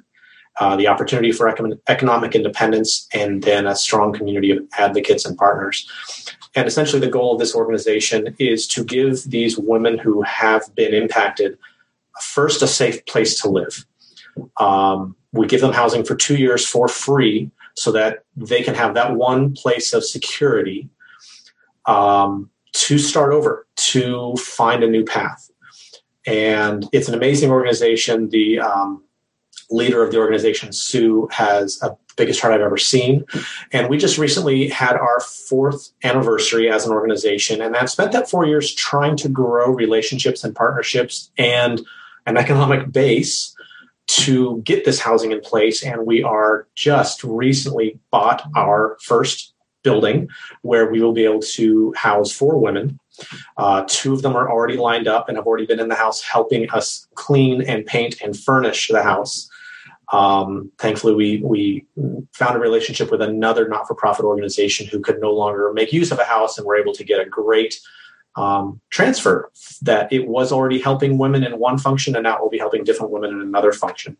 uh, 0.61 0.77
the 0.77 0.87
opportunity 0.87 1.33
for 1.33 1.53
economic 1.89 2.33
independence, 2.33 3.09
and 3.13 3.43
then 3.43 3.67
a 3.67 3.75
strong 3.75 4.13
community 4.13 4.51
of 4.51 4.59
advocates 4.77 5.25
and 5.25 5.37
partners. 5.37 5.85
And 6.57 6.67
essentially, 6.67 6.99
the 6.99 7.07
goal 7.07 7.33
of 7.33 7.39
this 7.39 7.53
organization 7.53 8.35
is 8.39 8.65
to 8.69 8.83
give 8.83 9.21
these 9.25 9.59
women 9.59 9.99
who 9.99 10.23
have 10.23 10.63
been 10.73 10.91
impacted 10.91 11.55
first 12.19 12.63
a 12.63 12.67
safe 12.67 13.05
place 13.05 13.39
to 13.41 13.47
live. 13.47 13.85
Um, 14.59 15.15
we 15.31 15.45
give 15.45 15.61
them 15.61 15.71
housing 15.71 16.03
for 16.03 16.15
two 16.15 16.35
years 16.35 16.65
for 16.65 16.87
free 16.87 17.51
so 17.75 17.91
that 17.91 18.23
they 18.35 18.63
can 18.63 18.73
have 18.73 18.95
that 18.95 19.15
one 19.15 19.53
place 19.53 19.93
of 19.93 20.03
security 20.03 20.89
um, 21.85 22.49
to 22.71 22.97
start 22.97 23.33
over, 23.33 23.67
to 23.75 24.35
find 24.37 24.83
a 24.83 24.89
new 24.89 25.05
path. 25.05 25.51
And 26.25 26.89
it's 26.91 27.07
an 27.07 27.13
amazing 27.13 27.51
organization. 27.51 28.29
The 28.29 28.61
um, 28.61 29.03
leader 29.69 30.03
of 30.03 30.11
the 30.11 30.17
organization, 30.17 30.71
Sue, 30.71 31.27
has 31.31 31.81
a 31.81 31.95
biggest 32.15 32.41
heart 32.41 32.53
I've 32.53 32.61
ever 32.61 32.77
seen. 32.77 33.25
And 33.71 33.89
we 33.89 33.97
just 33.97 34.17
recently 34.17 34.69
had 34.69 34.95
our 34.95 35.19
fourth 35.19 35.91
anniversary 36.03 36.69
as 36.69 36.85
an 36.85 36.91
organization, 36.91 37.61
and 37.61 37.75
I've 37.75 37.91
spent 37.91 38.11
that 38.13 38.29
four 38.29 38.45
years 38.45 38.73
trying 38.73 39.15
to 39.17 39.29
grow 39.29 39.71
relationships 39.71 40.43
and 40.43 40.55
partnerships 40.55 41.31
and 41.37 41.79
an 42.25 42.37
economic 42.37 42.91
base 42.91 43.55
to 44.07 44.61
get 44.63 44.85
this 44.85 44.99
housing 44.99 45.31
in 45.31 45.41
place. 45.41 45.83
And 45.83 46.05
we 46.05 46.23
are 46.23 46.67
just 46.75 47.23
recently 47.23 47.99
bought 48.09 48.43
our 48.55 48.97
first 49.01 49.53
building 49.87 50.17
where 50.69 50.85
we 50.91 50.97
will 51.03 51.15
be 51.21 51.25
able 51.29 51.43
to 51.57 51.65
house 52.07 52.29
four 52.39 52.55
women. 52.67 52.85
Uh, 53.63 53.79
two 53.99 54.11
of 54.15 54.21
them 54.21 54.35
are 54.39 54.47
already 54.53 54.77
lined 54.89 55.07
up 55.15 55.23
and 55.27 55.33
have 55.37 55.47
already 55.49 55.67
been 55.71 55.81
in 55.85 55.89
the 55.93 56.01
house 56.05 56.19
helping 56.35 56.63
us 56.77 56.87
clean 57.23 57.57
and 57.71 57.79
paint 57.95 58.13
and 58.23 58.31
furnish 58.47 58.81
the 58.95 59.03
house. 59.13 59.35
Um, 60.21 60.71
thankfully, 60.83 61.15
we 61.21 61.29
we 61.53 61.61
found 62.41 62.53
a 62.55 62.61
relationship 62.69 63.07
with 63.11 63.21
another 63.31 63.63
not-for-profit 63.73 64.23
organization 64.33 64.83
who 64.91 64.99
could 65.05 65.19
no 65.27 65.31
longer 65.41 65.63
make 65.79 65.91
use 66.01 66.11
of 66.13 66.19
a 66.19 66.27
house, 66.35 66.53
and 66.57 66.63
were 66.67 66.79
able 66.83 66.95
to 66.99 67.03
get 67.11 67.19
a 67.25 67.27
great 67.41 67.73
um, 68.43 68.65
transfer 68.97 69.37
that 69.89 70.05
it 70.17 70.23
was 70.35 70.47
already 70.51 70.79
helping 70.89 71.11
women 71.23 71.43
in 71.47 71.53
one 71.69 71.77
function, 71.87 72.15
and 72.15 72.23
now 72.27 72.35
it 72.37 72.41
will 72.41 72.55
be 72.57 72.63
helping 72.65 72.83
different 72.85 73.11
women 73.15 73.31
in 73.35 73.41
another 73.49 73.73
function. 73.83 74.11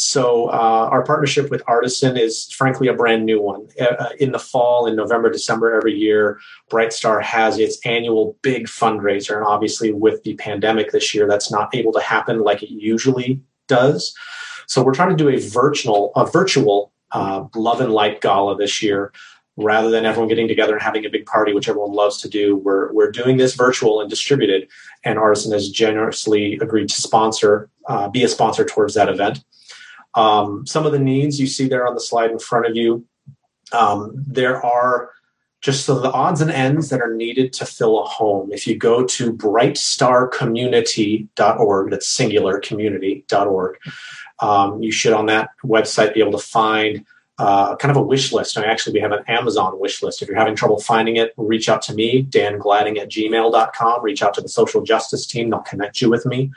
So 0.00 0.46
uh, 0.46 0.88
our 0.92 1.02
partnership 1.02 1.50
with 1.50 1.60
Artisan 1.66 2.16
is 2.16 2.44
frankly 2.52 2.86
a 2.86 2.94
brand 2.94 3.26
new 3.26 3.42
one. 3.42 3.66
Uh, 3.80 4.10
in 4.20 4.30
the 4.30 4.38
fall, 4.38 4.86
in 4.86 4.94
November, 4.94 5.28
December 5.28 5.74
every 5.74 5.92
year, 5.92 6.38
Bright 6.70 6.92
Star 6.92 7.18
has 7.18 7.58
its 7.58 7.84
annual 7.84 8.38
big 8.42 8.68
fundraiser, 8.68 9.36
and 9.36 9.44
obviously 9.44 9.92
with 9.92 10.22
the 10.22 10.34
pandemic 10.34 10.92
this 10.92 11.12
year, 11.16 11.26
that's 11.26 11.50
not 11.50 11.74
able 11.74 11.92
to 11.94 12.00
happen 12.00 12.42
like 12.42 12.62
it 12.62 12.70
usually 12.70 13.40
does. 13.66 14.14
So 14.68 14.84
we're 14.84 14.94
trying 14.94 15.16
to 15.16 15.16
do 15.16 15.30
a 15.30 15.40
virtual, 15.40 16.12
a 16.14 16.24
virtual 16.24 16.92
uh, 17.10 17.46
love 17.56 17.80
and 17.80 17.92
light 17.92 18.20
gala 18.20 18.56
this 18.56 18.80
year, 18.80 19.12
rather 19.56 19.90
than 19.90 20.06
everyone 20.06 20.28
getting 20.28 20.46
together 20.46 20.74
and 20.74 20.82
having 20.82 21.06
a 21.06 21.10
big 21.10 21.26
party, 21.26 21.52
which 21.52 21.68
everyone 21.68 21.90
loves 21.92 22.18
to 22.18 22.28
do. 22.28 22.56
We're 22.56 22.92
we're 22.92 23.10
doing 23.10 23.36
this 23.36 23.56
virtual 23.56 24.00
and 24.00 24.08
distributed, 24.08 24.68
and 25.02 25.18
Artisan 25.18 25.50
has 25.50 25.68
generously 25.68 26.56
agreed 26.62 26.88
to 26.90 27.02
sponsor, 27.02 27.68
uh, 27.88 28.08
be 28.08 28.22
a 28.22 28.28
sponsor 28.28 28.64
towards 28.64 28.94
that 28.94 29.08
event. 29.08 29.42
Um, 30.18 30.66
some 30.66 30.84
of 30.84 30.90
the 30.90 30.98
needs 30.98 31.38
you 31.38 31.46
see 31.46 31.68
there 31.68 31.86
on 31.86 31.94
the 31.94 32.00
slide 32.00 32.32
in 32.32 32.40
front 32.40 32.66
of 32.66 32.74
you, 32.74 33.06
um, 33.72 34.24
there 34.26 34.60
are 34.66 35.12
just 35.60 35.86
so 35.86 36.00
the 36.00 36.10
odds 36.10 36.40
and 36.40 36.50
ends 36.50 36.88
that 36.88 37.00
are 37.00 37.14
needed 37.14 37.52
to 37.52 37.64
fill 37.64 38.00
a 38.00 38.04
home. 38.04 38.50
If 38.52 38.66
you 38.66 38.76
go 38.76 39.04
to 39.04 39.32
brightstarcommunity.org, 39.32 41.90
that's 41.90 42.08
singular 42.08 42.58
community.org, 42.58 43.76
um, 44.40 44.82
you 44.82 44.90
should 44.90 45.12
on 45.12 45.26
that 45.26 45.50
website 45.64 46.14
be 46.14 46.20
able 46.20 46.32
to 46.32 46.38
find 46.38 47.04
uh, 47.38 47.76
kind 47.76 47.92
of 47.92 47.96
a 47.96 48.02
wish 48.02 48.32
list. 48.32 48.56
And 48.56 48.66
actually, 48.66 48.94
we 48.94 49.00
have 49.00 49.12
an 49.12 49.22
Amazon 49.28 49.78
wish 49.78 50.02
list. 50.02 50.20
If 50.20 50.26
you're 50.28 50.36
having 50.36 50.56
trouble 50.56 50.80
finding 50.80 51.14
it, 51.16 51.32
reach 51.36 51.68
out 51.68 51.82
to 51.82 51.94
me, 51.94 52.22
Dan 52.22 52.58
Gladding 52.58 52.98
at 52.98 53.08
gmail.com. 53.08 54.02
Reach 54.02 54.24
out 54.24 54.34
to 54.34 54.40
the 54.40 54.48
social 54.48 54.82
justice 54.82 55.24
team, 55.26 55.50
they'll 55.50 55.60
connect 55.60 56.00
you 56.00 56.10
with 56.10 56.26
me. 56.26 56.50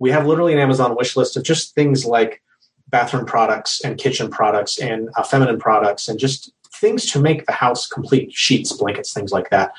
We 0.00 0.10
have 0.10 0.26
literally 0.26 0.52
an 0.52 0.58
Amazon 0.58 0.96
wish 0.96 1.16
list 1.16 1.36
of 1.36 1.44
just 1.44 1.76
things 1.76 2.04
like 2.04 2.42
bathroom 2.90 3.26
products 3.26 3.80
and 3.84 3.98
kitchen 3.98 4.30
products 4.30 4.78
and 4.78 5.10
uh, 5.16 5.22
feminine 5.22 5.58
products 5.58 6.08
and 6.08 6.18
just 6.18 6.52
things 6.72 7.10
to 7.12 7.20
make 7.20 7.46
the 7.46 7.52
house 7.52 7.86
complete 7.86 8.32
sheets, 8.32 8.72
blankets, 8.72 9.12
things 9.12 9.32
like 9.32 9.50
that. 9.50 9.72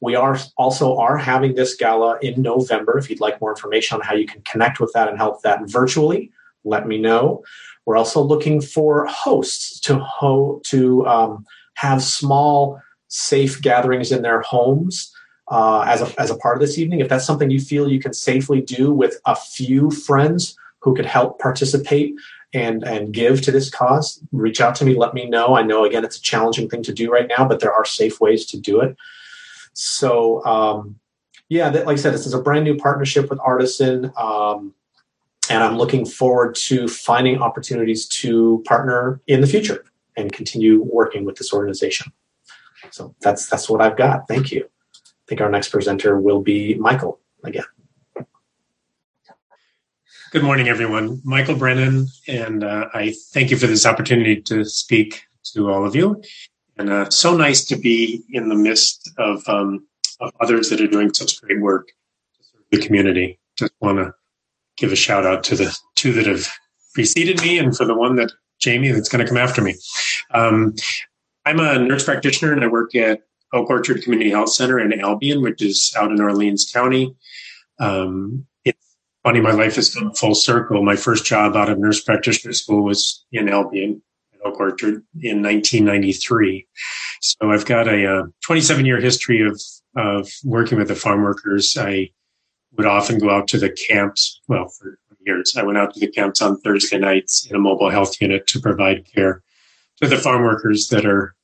We 0.00 0.14
are 0.14 0.38
also 0.56 0.96
are 0.96 1.16
having 1.16 1.54
this 1.54 1.74
gala 1.74 2.18
in 2.22 2.40
November. 2.40 2.98
If 2.98 3.10
you'd 3.10 3.20
like 3.20 3.40
more 3.40 3.50
information 3.50 3.96
on 3.96 4.00
how 4.00 4.14
you 4.14 4.26
can 4.26 4.40
connect 4.42 4.80
with 4.80 4.92
that 4.94 5.08
and 5.08 5.18
help 5.18 5.42
that 5.42 5.60
virtually, 5.66 6.30
let 6.64 6.86
me 6.86 6.98
know. 6.98 7.44
We're 7.84 7.98
also 7.98 8.22
looking 8.22 8.60
for 8.60 9.06
hosts 9.06 9.80
to 9.80 9.98
ho- 9.98 10.60
to 10.66 11.06
um, 11.06 11.46
have 11.74 12.02
small, 12.02 12.80
safe 13.08 13.60
gatherings 13.60 14.12
in 14.12 14.22
their 14.22 14.40
homes 14.40 15.14
uh, 15.48 15.80
as 15.80 16.00
a 16.00 16.20
as 16.20 16.30
a 16.30 16.36
part 16.36 16.56
of 16.56 16.60
this 16.60 16.78
evening. 16.78 17.00
If 17.00 17.08
that's 17.08 17.26
something 17.26 17.50
you 17.50 17.60
feel 17.60 17.90
you 17.90 18.00
can 18.00 18.14
safely 18.14 18.60
do 18.60 18.92
with 18.92 19.20
a 19.26 19.34
few 19.34 19.90
friends 19.90 20.56
who 20.80 20.94
could 20.94 21.06
help 21.06 21.38
participate 21.38 22.14
and 22.52 22.82
and 22.84 23.12
give 23.12 23.42
to 23.42 23.52
this 23.52 23.70
cause, 23.70 24.20
reach 24.32 24.60
out 24.60 24.74
to 24.76 24.84
me. 24.84 24.94
Let 24.94 25.14
me 25.14 25.26
know. 25.26 25.54
I 25.56 25.62
know 25.62 25.84
again 25.84 26.04
it's 26.04 26.18
a 26.18 26.22
challenging 26.22 26.68
thing 26.68 26.82
to 26.84 26.92
do 26.92 27.10
right 27.10 27.28
now, 27.28 27.46
but 27.46 27.60
there 27.60 27.72
are 27.72 27.84
safe 27.84 28.20
ways 28.20 28.46
to 28.46 28.58
do 28.58 28.80
it. 28.80 28.96
So. 29.72 30.44
Um, 30.44 30.96
yeah, 31.50 31.68
that, 31.68 31.84
like 31.84 31.98
I 31.98 32.00
said, 32.00 32.14
this 32.14 32.26
is 32.26 32.32
a 32.32 32.40
brand 32.40 32.64
new 32.64 32.76
partnership 32.76 33.28
with 33.28 33.40
Artisan. 33.40 34.12
Um, 34.16 34.72
and 35.50 35.64
I'm 35.64 35.76
looking 35.76 36.06
forward 36.06 36.54
to 36.54 36.86
finding 36.86 37.42
opportunities 37.42 38.06
to 38.06 38.62
partner 38.66 39.20
in 39.26 39.40
the 39.40 39.48
future 39.48 39.84
and 40.16 40.32
continue 40.32 40.80
working 40.80 41.24
with 41.24 41.36
this 41.36 41.52
organization. 41.52 42.12
So 42.90 43.14
that's 43.20 43.48
that's 43.48 43.68
what 43.68 43.82
I've 43.82 43.96
got. 43.96 44.28
Thank 44.28 44.52
you. 44.52 44.64
I 44.94 45.26
think 45.26 45.40
our 45.40 45.50
next 45.50 45.70
presenter 45.70 46.18
will 46.18 46.40
be 46.40 46.74
Michael 46.74 47.18
again. 47.42 47.64
Good 50.30 50.44
morning, 50.44 50.68
everyone. 50.68 51.20
Michael 51.24 51.56
Brennan, 51.56 52.06
and 52.28 52.62
uh, 52.62 52.86
I 52.94 53.16
thank 53.32 53.50
you 53.50 53.56
for 53.56 53.66
this 53.66 53.84
opportunity 53.84 54.40
to 54.42 54.64
speak 54.64 55.24
to 55.54 55.68
all 55.68 55.84
of 55.84 55.96
you. 55.96 56.22
And 56.78 56.88
uh, 56.88 57.10
so 57.10 57.36
nice 57.36 57.64
to 57.64 57.74
be 57.74 58.22
in 58.30 58.48
the 58.48 58.54
midst 58.54 59.10
of, 59.18 59.42
um, 59.48 59.88
of 60.20 60.30
others 60.40 60.70
that 60.70 60.80
are 60.80 60.86
doing 60.86 61.12
such 61.12 61.40
great 61.42 61.60
work 61.60 61.88
to 61.88 62.44
serve 62.44 62.62
the 62.70 62.78
community. 62.78 63.40
Just 63.58 63.72
want 63.80 63.98
to 63.98 64.14
give 64.76 64.92
a 64.92 64.96
shout 64.96 65.26
out 65.26 65.42
to 65.44 65.56
the 65.56 65.76
two 65.96 66.12
that 66.12 66.26
have 66.26 66.46
preceded 66.94 67.42
me 67.42 67.58
and 67.58 67.76
for 67.76 67.84
the 67.84 67.96
one 67.96 68.14
that 68.14 68.30
Jamie 68.60 68.92
that's 68.92 69.08
going 69.08 69.24
to 69.24 69.28
come 69.28 69.36
after 69.36 69.60
me. 69.60 69.74
Um, 70.30 70.76
I'm 71.44 71.58
a 71.58 71.76
nurse 71.80 72.04
practitioner 72.04 72.52
and 72.52 72.62
I 72.62 72.68
work 72.68 72.94
at 72.94 73.22
Oak 73.52 73.68
Orchard 73.68 74.04
Community 74.04 74.30
Health 74.30 74.52
Center 74.52 74.78
in 74.78 74.92
Albion, 75.00 75.42
which 75.42 75.60
is 75.60 75.92
out 75.98 76.12
in 76.12 76.20
Orleans 76.20 76.70
County. 76.72 77.16
Um, 77.80 78.46
funny, 79.22 79.40
my 79.40 79.52
life 79.52 79.76
has 79.76 79.94
come 79.94 80.12
full 80.12 80.34
circle. 80.34 80.82
My 80.82 80.96
first 80.96 81.24
job 81.24 81.56
out 81.56 81.68
of 81.68 81.78
nurse 81.78 82.02
practitioner 82.02 82.52
school 82.52 82.82
was 82.82 83.24
in 83.32 83.48
Albion 83.48 84.02
at 84.34 84.40
Oak 84.44 84.58
Orchard 84.60 85.02
in 85.20 85.42
1993. 85.42 86.66
So 87.20 87.50
I've 87.50 87.66
got 87.66 87.88
a, 87.88 88.06
uh, 88.06 88.22
27 88.44 88.84
year 88.86 89.00
history 89.00 89.46
of, 89.46 89.60
of 89.96 90.30
working 90.44 90.78
with 90.78 90.88
the 90.88 90.94
farm 90.94 91.22
workers. 91.22 91.76
I 91.78 92.10
would 92.76 92.86
often 92.86 93.18
go 93.18 93.30
out 93.30 93.48
to 93.48 93.58
the 93.58 93.70
camps. 93.70 94.40
Well, 94.48 94.68
for 94.68 94.98
years, 95.26 95.54
I 95.56 95.62
went 95.62 95.78
out 95.78 95.94
to 95.94 96.00
the 96.00 96.10
camps 96.10 96.40
on 96.40 96.60
Thursday 96.60 96.98
nights 96.98 97.46
in 97.46 97.56
a 97.56 97.58
mobile 97.58 97.90
health 97.90 98.20
unit 98.20 98.46
to 98.48 98.60
provide 98.60 99.06
care 99.12 99.42
to 100.00 100.08
the 100.08 100.16
farm 100.16 100.42
workers 100.42 100.88
that 100.88 101.04
are 101.04 101.34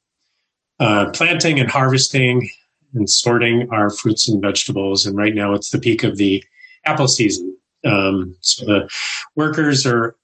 uh, 0.80 1.10
planting 1.10 1.60
and 1.60 1.70
harvesting 1.70 2.48
and 2.94 3.08
sorting 3.08 3.68
our 3.70 3.90
fruits 3.90 4.28
and 4.28 4.40
vegetables. 4.40 5.06
And 5.06 5.16
right 5.16 5.34
now 5.34 5.52
it's 5.52 5.70
the 5.70 5.78
peak 5.78 6.04
of 6.04 6.16
the 6.16 6.42
apple 6.84 7.08
season. 7.08 7.56
Um, 7.86 8.36
so 8.40 8.64
the 8.64 8.90
workers 9.34 9.86
are 9.86 10.16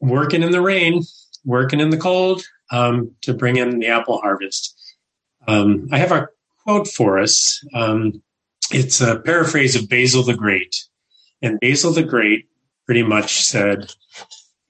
working 0.00 0.42
in 0.42 0.52
the 0.52 0.60
rain, 0.60 1.02
working 1.44 1.80
in 1.80 1.90
the 1.90 1.98
cold 1.98 2.42
um, 2.70 3.10
to 3.22 3.34
bring 3.34 3.56
in 3.56 3.80
the 3.80 3.88
apple 3.88 4.20
harvest. 4.20 4.76
Um, 5.48 5.88
I 5.90 5.98
have 5.98 6.12
a 6.12 6.28
quote 6.64 6.88
for 6.88 7.18
us. 7.18 7.64
Um, 7.74 8.22
it's 8.70 9.00
a 9.00 9.18
paraphrase 9.18 9.74
of 9.74 9.88
Basil 9.88 10.22
the 10.22 10.34
Great. 10.34 10.84
And 11.42 11.58
Basil 11.60 11.92
the 11.92 12.02
Great 12.02 12.46
pretty 12.86 13.02
much 13.02 13.42
said, 13.42 13.92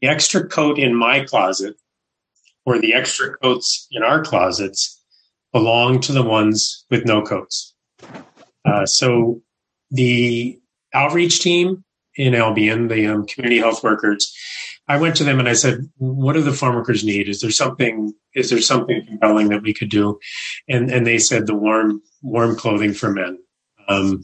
the 0.01 0.09
extra 0.09 0.47
coat 0.47 0.79
in 0.79 0.95
my 0.95 1.25
closet 1.25 1.77
or 2.65 2.79
the 2.79 2.95
extra 2.95 3.37
coats 3.39 3.87
in 3.91 4.03
our 4.03 4.23
closets 4.23 5.03
belong 5.53 6.01
to 6.01 6.13
the 6.13 6.23
ones 6.23 6.87
with 6.91 7.05
no 7.05 7.23
coats. 7.23 7.75
Uh, 8.65 8.87
so 8.87 9.43
the 9.91 10.59
outreach 10.95 11.41
team 11.41 11.85
in 12.17 12.35
Albion, 12.35 12.89
the 12.89 13.07
um, 13.07 13.27
community 13.27 13.59
health 13.59 13.83
workers, 13.83 14.35
I 14.89 14.99
went 14.99 15.17
to 15.17 15.25
them 15.25 15.39
and 15.39 15.49
I 15.49 15.53
said, 15.53 15.89
"What 15.99 16.33
do 16.33 16.43
the 16.43 16.53
farm 16.53 16.75
workers 16.75 17.05
need? 17.05 17.29
Is 17.29 17.41
there 17.41 17.51
something? 17.51 18.13
Is 18.35 18.51
there 18.51 18.61
something 18.61 19.07
compelling 19.07 19.49
that 19.49 19.63
we 19.63 19.73
could 19.73 19.89
do?" 19.89 20.19
And 20.69 20.91
and 20.91 21.07
they 21.07 21.19
said 21.19 21.47
the 21.47 21.55
warm 21.55 22.03
warm 22.23 22.57
clothing 22.57 22.93
for 22.93 23.11
men. 23.13 23.39
Um, 23.89 24.23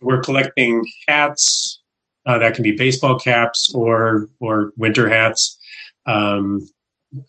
we're 0.00 0.20
collecting 0.20 0.84
hats. 1.08 1.80
Uh, 2.24 2.38
that 2.38 2.54
can 2.54 2.62
be 2.62 2.72
baseball 2.72 3.18
caps 3.18 3.72
or 3.74 4.28
or 4.40 4.72
winter 4.76 5.08
hats, 5.08 5.58
um, 6.06 6.60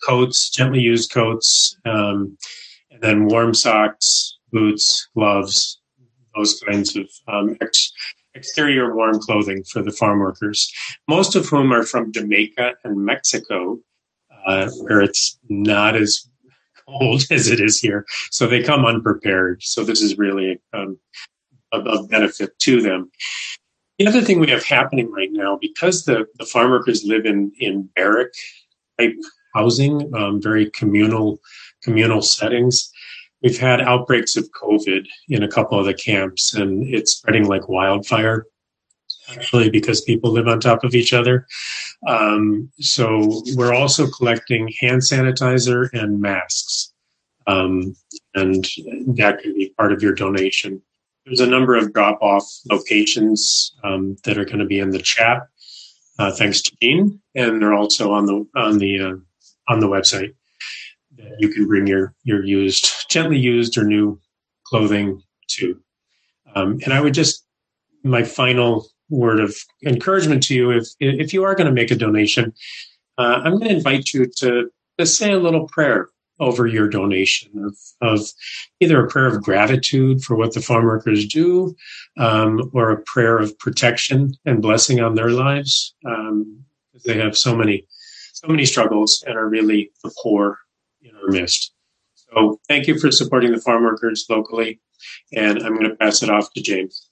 coats, 0.06 0.50
gently 0.50 0.80
used 0.80 1.12
coats, 1.12 1.78
um, 1.86 2.38
and 2.92 3.02
then 3.02 3.28
warm 3.28 3.54
socks, 3.54 4.38
boots, 4.52 5.08
gloves, 5.16 5.80
those 6.36 6.60
kinds 6.68 6.96
of 6.96 7.10
um, 7.28 7.58
exterior 8.36 8.96
warm 8.96 9.20
clothing 9.20 9.64
for 9.64 9.82
the 9.82 9.92
farm 9.92 10.20
workers, 10.20 10.72
most 11.08 11.36
of 11.36 11.48
whom 11.48 11.72
are 11.72 11.84
from 11.84 12.12
Jamaica 12.12 12.74
and 12.84 13.06
Mexico, 13.06 13.80
uh, 14.46 14.70
where 14.82 15.02
it's 15.02 15.38
not 15.50 15.96
as 15.96 16.28
cold 16.88 17.24
as 17.32 17.48
it 17.48 17.60
is 17.60 17.80
here. 17.80 18.06
So 18.32 18.48
they 18.48 18.64
come 18.64 18.86
unprepared. 18.86 19.64
So 19.64 19.84
this 19.84 20.02
is 20.02 20.18
really 20.18 20.60
um, 20.74 20.98
a, 21.72 21.80
a, 21.80 22.04
benefit 22.08 22.58
to 22.60 22.82
them. 22.82 23.12
The 24.00 24.08
other 24.08 24.22
thing 24.22 24.40
we 24.40 24.50
have 24.50 24.66
happening 24.66 25.12
right 25.12 25.32
now, 25.32 25.58
because 25.62 26.06
the, 26.06 26.26
the 26.40 26.46
farm 26.46 26.72
workers 26.72 27.04
live 27.04 27.26
in, 27.26 27.52
in 27.60 27.90
barrack 27.96 28.32
type 29.00 29.16
housing, 29.54 30.14
um, 30.16 30.42
very 30.42 30.70
communal 30.72 31.40
communal 31.84 32.22
settings, 32.22 32.92
we've 33.44 33.60
had 33.60 33.82
outbreaks 33.82 34.36
of 34.38 34.50
COVID 34.52 35.06
in 35.30 35.44
a 35.44 35.48
couple 35.48 35.78
of 35.78 35.86
the 35.86 35.94
camps, 35.94 36.54
and 36.54 36.88
it's 36.94 37.12
spreading 37.12 37.48
like 37.48 37.70
wildfire. 37.70 38.48
Actually, 39.30 39.70
because 39.70 40.02
people 40.02 40.32
live 40.32 40.50
on 40.50 40.60
top 40.60 40.84
of 40.84 40.94
each 40.94 41.14
other. 41.14 41.48
Um, 42.06 42.70
so 42.80 43.42
we're 43.56 43.74
also 43.74 44.06
collecting 44.08 44.70
hand 44.82 45.02
sanitizer 45.02 45.88
and 45.94 46.20
masks, 46.20 46.92
um, 47.48 47.96
and 48.36 48.66
that 49.16 49.40
can 49.42 49.54
be 49.54 49.74
part 49.78 49.94
of 49.94 50.02
your 50.02 50.14
donation. 50.14 50.82
There's 51.26 51.40
a 51.40 51.48
number 51.48 51.76
of 51.76 51.94
drop-off 51.94 52.46
locations 52.70 53.74
um, 53.86 54.18
that 54.26 54.38
are 54.38 54.44
going 54.44 54.60
to 54.60 54.66
be 54.66 54.80
in 54.80 54.90
the 54.90 55.00
chat, 55.00 55.48
uh, 56.20 56.34
thanks 56.34 56.62
to 56.64 56.76
Dean, 56.82 57.22
and 57.34 57.62
they're 57.62 57.74
also 57.74 58.12
on 58.12 58.26
the 58.26 58.46
on 58.56 58.78
the 58.78 59.00
uh, 59.00 59.16
on 59.70 59.80
the 59.80 59.88
website 59.88 60.34
that 61.18 61.36
you 61.40 61.50
can 61.50 61.68
bring 61.68 61.88
your 61.88 62.14
your 62.24 62.44
used, 62.44 63.10
gently 63.10 63.38
used 63.38 63.78
or 63.78 63.84
new 63.84 64.20
clothing 64.66 65.22
to. 65.48 65.80
Um, 66.56 66.80
and 66.84 66.94
I 66.94 67.02
would 67.02 67.14
just 67.14 67.46
my 68.04 68.24
final 68.24 68.88
word 69.10 69.40
of 69.40 69.56
encouragement 69.86 70.44
to 70.44 70.56
you: 70.56 70.72
if 70.72 70.88
if 71.00 71.34
you 71.34 71.44
are 71.44 71.56
going 71.56 71.68
to 71.68 71.74
make 71.74 71.92
a 71.92 71.96
donation, 71.96 72.54
uh, 73.18 73.42
I'm 73.44 73.58
going 73.58 73.70
to 73.70 73.76
invite 73.76 74.14
you 74.14 74.26
to 74.38 74.70
to 75.00 75.06
say 75.06 75.32
a 75.32 75.40
little 75.40 75.68
prayer 75.68 76.10
over 76.40 76.68
your 76.68 76.90
donation 76.90 77.52
of, 77.64 77.78
of 78.02 78.28
either 78.80 79.04
a 79.04 79.08
prayer 79.08 79.28
of 79.28 79.42
gratitude 79.42 80.22
for 80.24 80.36
what 80.36 80.54
the 80.54 80.62
farm 80.62 80.86
workers 80.86 81.26
do 81.28 81.76
um, 82.18 82.72
or 82.74 82.92
a 82.92 83.02
prayer 83.04 83.38
of 83.38 83.58
protection 83.60 84.34
and 84.46 84.62
blessing 84.62 85.00
on 85.00 85.16
their 85.16 85.30
lives 85.30 85.94
um, 86.06 86.64
they 87.06 87.18
have 87.18 87.38
so 87.38 87.56
many 87.56 87.86
so 88.34 88.48
many 88.48 88.66
struggles 88.66 89.24
and 89.28 89.38
are 89.38 89.48
really 89.48 89.92
the 90.04 90.12
poor 90.22 90.58
in 91.28 91.34
midst. 91.34 91.74
So 92.16 92.60
thank 92.68 92.88
you 92.88 93.00
for 93.00 93.12
supporting 93.12 93.52
the 93.52 93.60
farm 93.60 93.84
workers 93.84 94.26
locally. 94.30 94.80
And 95.34 95.62
I'm 95.64 95.76
going 95.76 95.90
to 95.90 95.96
pass 95.96 96.24
it 96.24 96.30
off 96.30 96.52
to 96.54 96.62
James. 96.62 97.10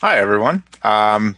Hi, 0.00 0.18
everyone. 0.18 0.64
Um, 0.82 1.36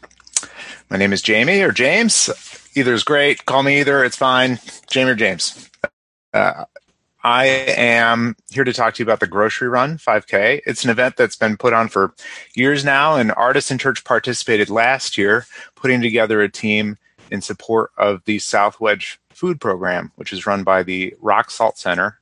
my 0.89 0.97
name 0.97 1.13
is 1.13 1.21
Jamie 1.21 1.61
or 1.61 1.71
James. 1.71 2.31
Either 2.75 2.95
is 2.95 3.05
great. 3.05 3.45
Call 3.45 3.63
me 3.63 3.81
either. 3.81 4.03
It's 4.03 4.17
fine. 4.17 4.59
Jamie 4.91 5.11
or 5.11 5.15
James. 5.15 5.71
Uh, 6.33 6.65
I 7.23 7.47
am 7.47 8.37
here 8.51 8.65
to 8.65 8.73
talk 8.73 8.95
to 8.95 9.03
you 9.03 9.05
about 9.05 9.21
the 9.21 9.27
Grocery 9.27 9.69
Run 9.69 9.97
5K. 9.97 10.61
It's 10.67 10.85
an 10.85 10.91
event 10.91 11.17
that's 11.17 11.37
been 11.37 11.57
put 11.57 11.73
on 11.73 11.89
for 11.89 12.15
years 12.55 12.85
now, 12.85 13.17
and 13.17 13.33
Artisan 13.33 13.79
Church 13.79 14.05
participated 14.05 14.69
last 14.69 15.17
year, 15.17 15.47
putting 15.75 16.03
together 16.03 16.43
a 16.43 16.51
team 16.51 16.99
in 17.31 17.41
support 17.41 17.91
of 17.97 18.25
the 18.25 18.39
South 18.39 18.81
Wedge 18.81 19.21
Food 19.31 19.61
Program, 19.61 20.13
which 20.17 20.33
is 20.33 20.47
run 20.47 20.65
by 20.65 20.83
the 20.83 21.15
Rock 21.21 21.51
Salt 21.51 21.79
Center. 21.79 22.19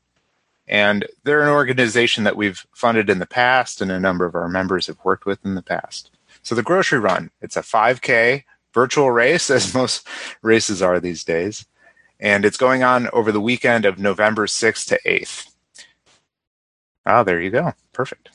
And 0.67 1.07
they're 1.25 1.43
an 1.43 1.49
organization 1.49 2.25
that 2.25 2.37
we've 2.37 2.65
funded 2.75 3.11
in 3.11 3.19
the 3.19 3.27
past 3.27 3.81
and 3.81 3.91
a 3.91 4.01
number 4.01 4.25
of 4.25 4.35
our 4.35 4.49
members 4.49 4.87
have 4.87 4.99
worked 5.05 5.27
with 5.27 5.45
in 5.45 5.55
the 5.55 5.63
past. 5.63 6.11
So 6.43 6.55
the 6.55 6.63
grocery 6.63 6.99
run, 6.99 7.31
it's 7.41 7.57
a 7.57 7.63
5K 7.63 8.45
virtual 8.73 9.11
race, 9.11 9.51
as 9.51 9.75
most 9.75 10.07
races 10.41 10.83
are 10.83 11.01
these 11.01 11.25
days. 11.25 11.67
And 12.21 12.45
it's 12.45 12.57
going 12.57 12.85
on 12.85 13.09
over 13.13 13.33
the 13.33 13.41
weekend 13.41 13.85
of 13.85 13.99
November 13.99 14.47
6th 14.47 14.87
to 14.89 15.01
8th. 15.05 15.53
Oh, 17.05 17.25
there 17.25 17.41
you 17.41 17.51
go. 17.51 17.73
Perfect. 17.93 18.31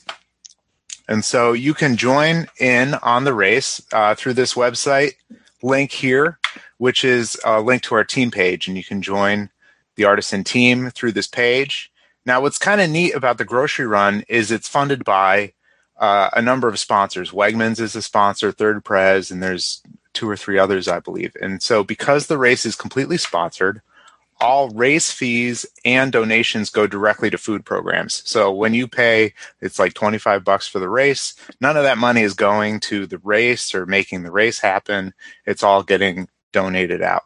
And 1.08 1.24
so 1.24 1.54
you 1.54 1.72
can 1.72 1.96
join 1.96 2.48
in 2.60 2.94
on 2.94 3.24
the 3.24 3.32
race 3.32 3.80
uh, 3.92 4.14
through 4.14 4.34
this 4.34 4.52
website 4.54 5.14
link 5.62 5.90
here, 5.90 6.38
which 6.78 7.04
is 7.04 7.38
a 7.44 7.60
link 7.60 7.82
to 7.82 7.94
our 7.94 8.04
team 8.04 8.30
page, 8.30 8.66
and 8.66 8.76
you 8.76 8.84
can 8.84 9.02
join 9.02 9.50
the 9.96 10.04
artisan 10.04 10.44
team 10.44 10.90
through 10.90 11.12
this 11.12 11.26
page. 11.26 11.92
Now, 12.24 12.40
what's 12.40 12.58
kind 12.58 12.80
of 12.80 12.90
neat 12.90 13.14
about 13.14 13.38
the 13.38 13.44
grocery 13.44 13.86
run 13.86 14.24
is 14.28 14.50
it's 14.50 14.68
funded 14.68 15.04
by 15.04 15.52
uh, 15.98 16.30
a 16.32 16.42
number 16.42 16.68
of 16.68 16.78
sponsors. 16.78 17.32
Wegmans 17.32 17.80
is 17.80 17.96
a 17.96 18.02
sponsor, 18.02 18.52
Third 18.52 18.84
Pres, 18.84 19.30
and 19.30 19.42
there's 19.42 19.82
two 20.12 20.28
or 20.28 20.36
three 20.36 20.58
others, 20.58 20.88
I 20.88 21.00
believe. 21.00 21.36
And 21.40 21.62
so, 21.62 21.82
because 21.82 22.26
the 22.26 22.38
race 22.38 22.64
is 22.64 22.76
completely 22.76 23.18
sponsored, 23.18 23.82
all 24.40 24.70
race 24.70 25.10
fees 25.10 25.66
and 25.84 26.12
donations 26.12 26.70
go 26.70 26.86
directly 26.86 27.30
to 27.30 27.38
food 27.38 27.64
programs. 27.64 28.22
So 28.28 28.52
when 28.52 28.72
you 28.72 28.86
pay, 28.86 29.34
it's 29.60 29.78
like 29.78 29.94
25 29.94 30.44
bucks 30.44 30.68
for 30.68 30.78
the 30.78 30.88
race. 30.88 31.34
None 31.60 31.76
of 31.76 31.82
that 31.82 31.98
money 31.98 32.22
is 32.22 32.34
going 32.34 32.80
to 32.80 33.06
the 33.06 33.18
race 33.18 33.74
or 33.74 33.86
making 33.86 34.22
the 34.22 34.30
race 34.30 34.60
happen. 34.60 35.12
It's 35.44 35.62
all 35.62 35.82
getting 35.82 36.28
donated 36.52 37.02
out, 37.02 37.24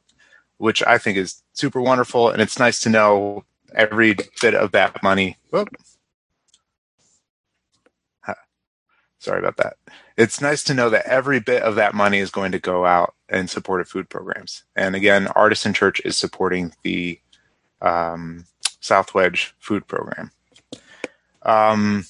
which 0.59 0.83
I 0.85 0.99
think 0.99 1.19
is 1.19 1.43
super 1.53 1.81
wonderful. 1.81 2.31
And 2.31 2.41
it's 2.41 2.59
nice 2.59 2.81
to 2.81 2.89
know 2.89 3.45
every 3.75 4.17
bit 4.41 4.55
of 4.55 4.73
that 4.73 5.03
money. 5.03 5.37
Whoop. 5.51 5.69
Sorry 9.23 9.39
about 9.39 9.57
that. 9.59 9.77
It's 10.17 10.41
nice 10.41 10.65
to 10.65 10.75
know 10.75 10.91
that 10.91 11.07
every 11.07 11.39
bit 11.39 11.63
of 11.63 11.77
that 11.77 11.95
money 11.95 12.19
is 12.19 12.33
going 12.33 12.51
to 12.51 12.59
go 12.59 12.85
out 12.85 13.15
and 13.29 13.49
support 13.49 13.81
of 13.81 13.89
food 13.89 14.09
programs. 14.09 14.65
And 14.75 14.97
again, 14.97 15.29
Artisan 15.29 15.73
Church 15.73 16.03
is 16.05 16.17
supporting 16.17 16.73
the 16.83 17.21
um, 17.81 18.47
South 18.81 19.15
Wedge 19.15 19.55
food 19.61 19.87
program. 19.87 20.33
Um, 21.43 22.05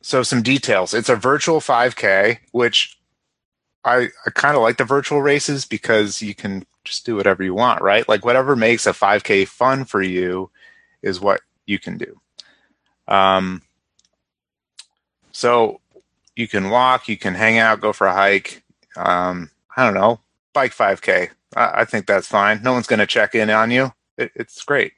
so 0.00 0.22
some 0.22 0.40
details. 0.42 0.94
It's 0.94 1.10
a 1.10 1.16
virtual 1.16 1.60
5K, 1.60 2.38
which 2.52 2.97
I, 3.84 4.08
I 4.26 4.30
kind 4.34 4.56
of 4.56 4.62
like 4.62 4.76
the 4.76 4.84
virtual 4.84 5.22
races 5.22 5.64
because 5.64 6.20
you 6.20 6.34
can 6.34 6.66
just 6.84 7.06
do 7.06 7.16
whatever 7.16 7.42
you 7.42 7.54
want, 7.54 7.82
right? 7.82 8.08
Like 8.08 8.24
whatever 8.24 8.56
makes 8.56 8.86
a 8.86 8.92
5K 8.92 9.46
fun 9.46 9.84
for 9.84 10.02
you 10.02 10.50
is 11.02 11.20
what 11.20 11.40
you 11.66 11.78
can 11.78 11.96
do. 11.96 12.20
Um, 13.06 13.62
so 15.32 15.80
you 16.34 16.48
can 16.48 16.70
walk, 16.70 17.08
you 17.08 17.16
can 17.16 17.34
hang 17.34 17.58
out, 17.58 17.80
go 17.80 17.92
for 17.92 18.06
a 18.06 18.12
hike. 18.12 18.62
Um, 18.96 19.50
I 19.76 19.84
don't 19.84 19.94
know, 19.94 20.20
bike 20.52 20.72
5K. 20.72 21.30
I, 21.56 21.80
I 21.80 21.84
think 21.84 22.06
that's 22.06 22.26
fine. 22.26 22.62
No 22.62 22.72
one's 22.72 22.86
going 22.86 22.98
to 22.98 23.06
check 23.06 23.34
in 23.34 23.50
on 23.50 23.70
you. 23.70 23.92
It, 24.16 24.32
it's 24.34 24.62
great. 24.64 24.92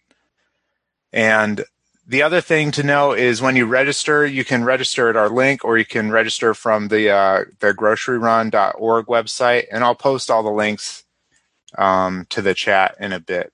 And 1.12 1.64
the 2.10 2.22
other 2.22 2.40
thing 2.40 2.72
to 2.72 2.82
know 2.82 3.12
is 3.12 3.40
when 3.40 3.54
you 3.54 3.66
register, 3.66 4.26
you 4.26 4.44
can 4.44 4.64
register 4.64 5.08
at 5.08 5.16
our 5.16 5.28
link 5.28 5.64
or 5.64 5.78
you 5.78 5.84
can 5.84 6.10
register 6.10 6.54
from 6.54 6.88
the 6.88 7.08
uh, 7.08 7.44
the 7.60 7.72
groceryrun.org 7.72 9.06
website. 9.06 9.66
And 9.70 9.84
I'll 9.84 9.94
post 9.94 10.28
all 10.28 10.42
the 10.42 10.50
links 10.50 11.04
um, 11.78 12.26
to 12.30 12.42
the 12.42 12.52
chat 12.52 12.96
in 12.98 13.12
a 13.12 13.20
bit. 13.20 13.52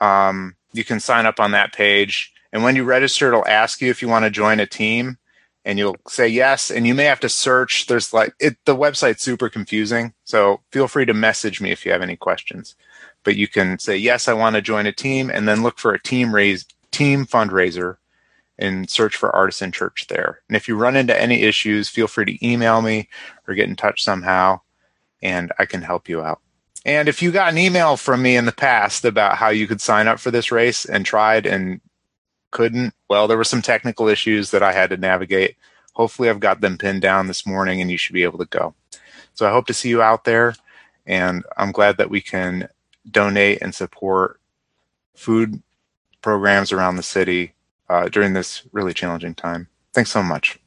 Um, 0.00 0.54
you 0.74 0.84
can 0.84 1.00
sign 1.00 1.26
up 1.26 1.40
on 1.40 1.50
that 1.50 1.72
page. 1.72 2.32
And 2.52 2.62
when 2.62 2.76
you 2.76 2.84
register, 2.84 3.26
it'll 3.26 3.48
ask 3.48 3.80
you 3.80 3.90
if 3.90 4.00
you 4.00 4.06
want 4.06 4.24
to 4.24 4.30
join 4.30 4.60
a 4.60 4.66
team 4.66 5.18
and 5.64 5.76
you'll 5.76 5.96
say 6.06 6.28
yes. 6.28 6.70
And 6.70 6.86
you 6.86 6.94
may 6.94 7.06
have 7.06 7.20
to 7.20 7.28
search. 7.28 7.86
There's 7.88 8.12
like 8.12 8.32
it, 8.38 8.58
the 8.64 8.76
website's 8.76 9.22
super 9.22 9.48
confusing. 9.48 10.14
So 10.22 10.60
feel 10.70 10.86
free 10.86 11.06
to 11.06 11.14
message 11.14 11.60
me 11.60 11.72
if 11.72 11.84
you 11.84 11.90
have 11.90 12.02
any 12.02 12.14
questions. 12.14 12.76
But 13.24 13.34
you 13.34 13.48
can 13.48 13.80
say, 13.80 13.96
yes, 13.96 14.28
I 14.28 14.34
want 14.34 14.54
to 14.54 14.62
join 14.62 14.86
a 14.86 14.92
team 14.92 15.30
and 15.30 15.48
then 15.48 15.64
look 15.64 15.80
for 15.80 15.92
a 15.92 16.00
team 16.00 16.32
raise 16.32 16.64
team 16.96 17.26
fundraiser 17.26 17.98
and 18.58 18.88
search 18.88 19.16
for 19.16 19.34
Artisan 19.36 19.70
Church 19.70 20.06
there. 20.08 20.40
And 20.48 20.56
if 20.56 20.66
you 20.66 20.76
run 20.76 20.96
into 20.96 21.20
any 21.20 21.42
issues, 21.42 21.90
feel 21.90 22.08
free 22.08 22.24
to 22.24 22.46
email 22.46 22.80
me 22.80 23.10
or 23.46 23.54
get 23.54 23.68
in 23.68 23.76
touch 23.76 24.02
somehow 24.02 24.60
and 25.22 25.52
I 25.58 25.66
can 25.66 25.82
help 25.82 26.08
you 26.08 26.22
out. 26.22 26.40
And 26.86 27.06
if 27.08 27.20
you 27.20 27.32
got 27.32 27.52
an 27.52 27.58
email 27.58 27.98
from 27.98 28.22
me 28.22 28.36
in 28.36 28.46
the 28.46 28.52
past 28.52 29.04
about 29.04 29.36
how 29.36 29.50
you 29.50 29.66
could 29.66 29.80
sign 29.80 30.08
up 30.08 30.20
for 30.20 30.30
this 30.30 30.50
race 30.50 30.86
and 30.86 31.04
tried 31.04 31.44
and 31.44 31.80
couldn't, 32.50 32.94
well, 33.10 33.28
there 33.28 33.36
were 33.36 33.44
some 33.44 33.60
technical 33.60 34.08
issues 34.08 34.52
that 34.52 34.62
I 34.62 34.72
had 34.72 34.90
to 34.90 34.96
navigate. 34.96 35.56
Hopefully, 35.92 36.30
I've 36.30 36.40
got 36.40 36.60
them 36.60 36.78
pinned 36.78 37.02
down 37.02 37.26
this 37.26 37.46
morning 37.46 37.80
and 37.82 37.90
you 37.90 37.98
should 37.98 38.14
be 38.14 38.22
able 38.22 38.38
to 38.38 38.46
go. 38.46 38.74
So 39.34 39.46
I 39.46 39.52
hope 39.52 39.66
to 39.66 39.74
see 39.74 39.90
you 39.90 40.00
out 40.00 40.24
there. 40.24 40.54
And 41.04 41.44
I'm 41.56 41.72
glad 41.72 41.98
that 41.98 42.08
we 42.08 42.20
can 42.20 42.68
donate 43.10 43.60
and 43.60 43.74
support 43.74 44.40
food 45.14 45.62
programs 46.26 46.72
around 46.72 46.96
the 46.96 47.04
city 47.04 47.54
uh, 47.88 48.08
during 48.08 48.32
this 48.32 48.62
really 48.72 48.92
challenging 48.92 49.32
time. 49.32 49.68
Thanks 49.94 50.10
so 50.10 50.24
much. 50.24 50.58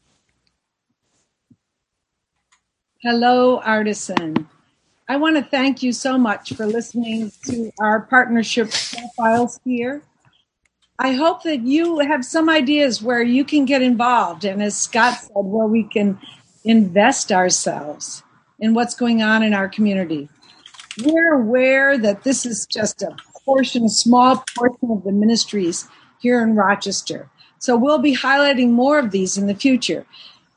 Hello, 3.01 3.59
Artisan. 3.59 4.47
I 5.09 5.17
want 5.17 5.35
to 5.35 5.43
thank 5.43 5.83
you 5.83 5.91
so 5.91 6.17
much 6.17 6.53
for 6.53 6.65
listening 6.65 7.33
to 7.47 7.71
our 7.81 7.99
partnership 7.99 8.71
profiles 8.71 9.59
here. 9.65 10.01
I 10.97 11.11
hope 11.11 11.43
that 11.43 11.59
you 11.63 11.99
have 11.99 12.23
some 12.23 12.49
ideas 12.49 13.01
where 13.01 13.21
you 13.21 13.43
can 13.43 13.65
get 13.65 13.81
involved, 13.81 14.45
and 14.45 14.63
as 14.63 14.79
Scott 14.79 15.15
said, 15.15 15.29
where 15.33 15.67
we 15.67 15.83
can 15.83 16.17
invest 16.63 17.33
ourselves 17.33 18.23
in 18.59 18.73
what's 18.73 18.95
going 18.95 19.21
on 19.21 19.43
in 19.43 19.53
our 19.53 19.67
community. 19.67 20.29
We're 21.03 21.33
aware 21.33 21.97
that 21.97 22.23
this 22.23 22.45
is 22.45 22.65
just 22.65 23.01
a 23.01 23.13
portion, 23.49 23.85
a 23.85 23.89
small 23.89 24.43
portion 24.55 24.91
of 24.91 25.03
the 25.03 25.11
ministries 25.11 25.87
here 26.19 26.43
in 26.43 26.55
Rochester. 26.55 27.29
So 27.57 27.75
we'll 27.75 27.97
be 27.99 28.15
highlighting 28.15 28.69
more 28.69 28.99
of 28.99 29.09
these 29.09 29.39
in 29.39 29.47
the 29.47 29.55
future. 29.55 30.05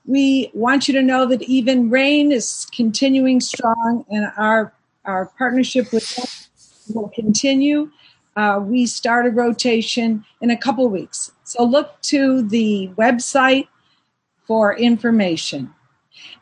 We 0.04 0.50
want 0.52 0.88
you 0.88 0.94
to 0.94 1.02
know 1.02 1.24
that 1.26 1.42
even 1.42 1.90
RAIHN 1.90 2.32
is 2.32 2.66
continuing 2.74 3.40
strong 3.40 4.04
and 4.10 4.30
our, 4.36 4.74
our 5.06 5.32
partnership 5.38 5.90
with 5.90 6.06
them 6.14 6.26
will 6.94 7.08
continue. 7.08 7.90
Uh, 8.36 8.60
we 8.62 8.84
start 8.84 9.26
a 9.26 9.30
rotation 9.30 10.24
in 10.42 10.50
a 10.50 10.56
couple 10.56 10.86
weeks. 10.88 11.32
So 11.44 11.64
look 11.64 12.00
to 12.02 12.42
the 12.42 12.90
website 12.98 13.68
for 14.46 14.76
information. 14.76 15.72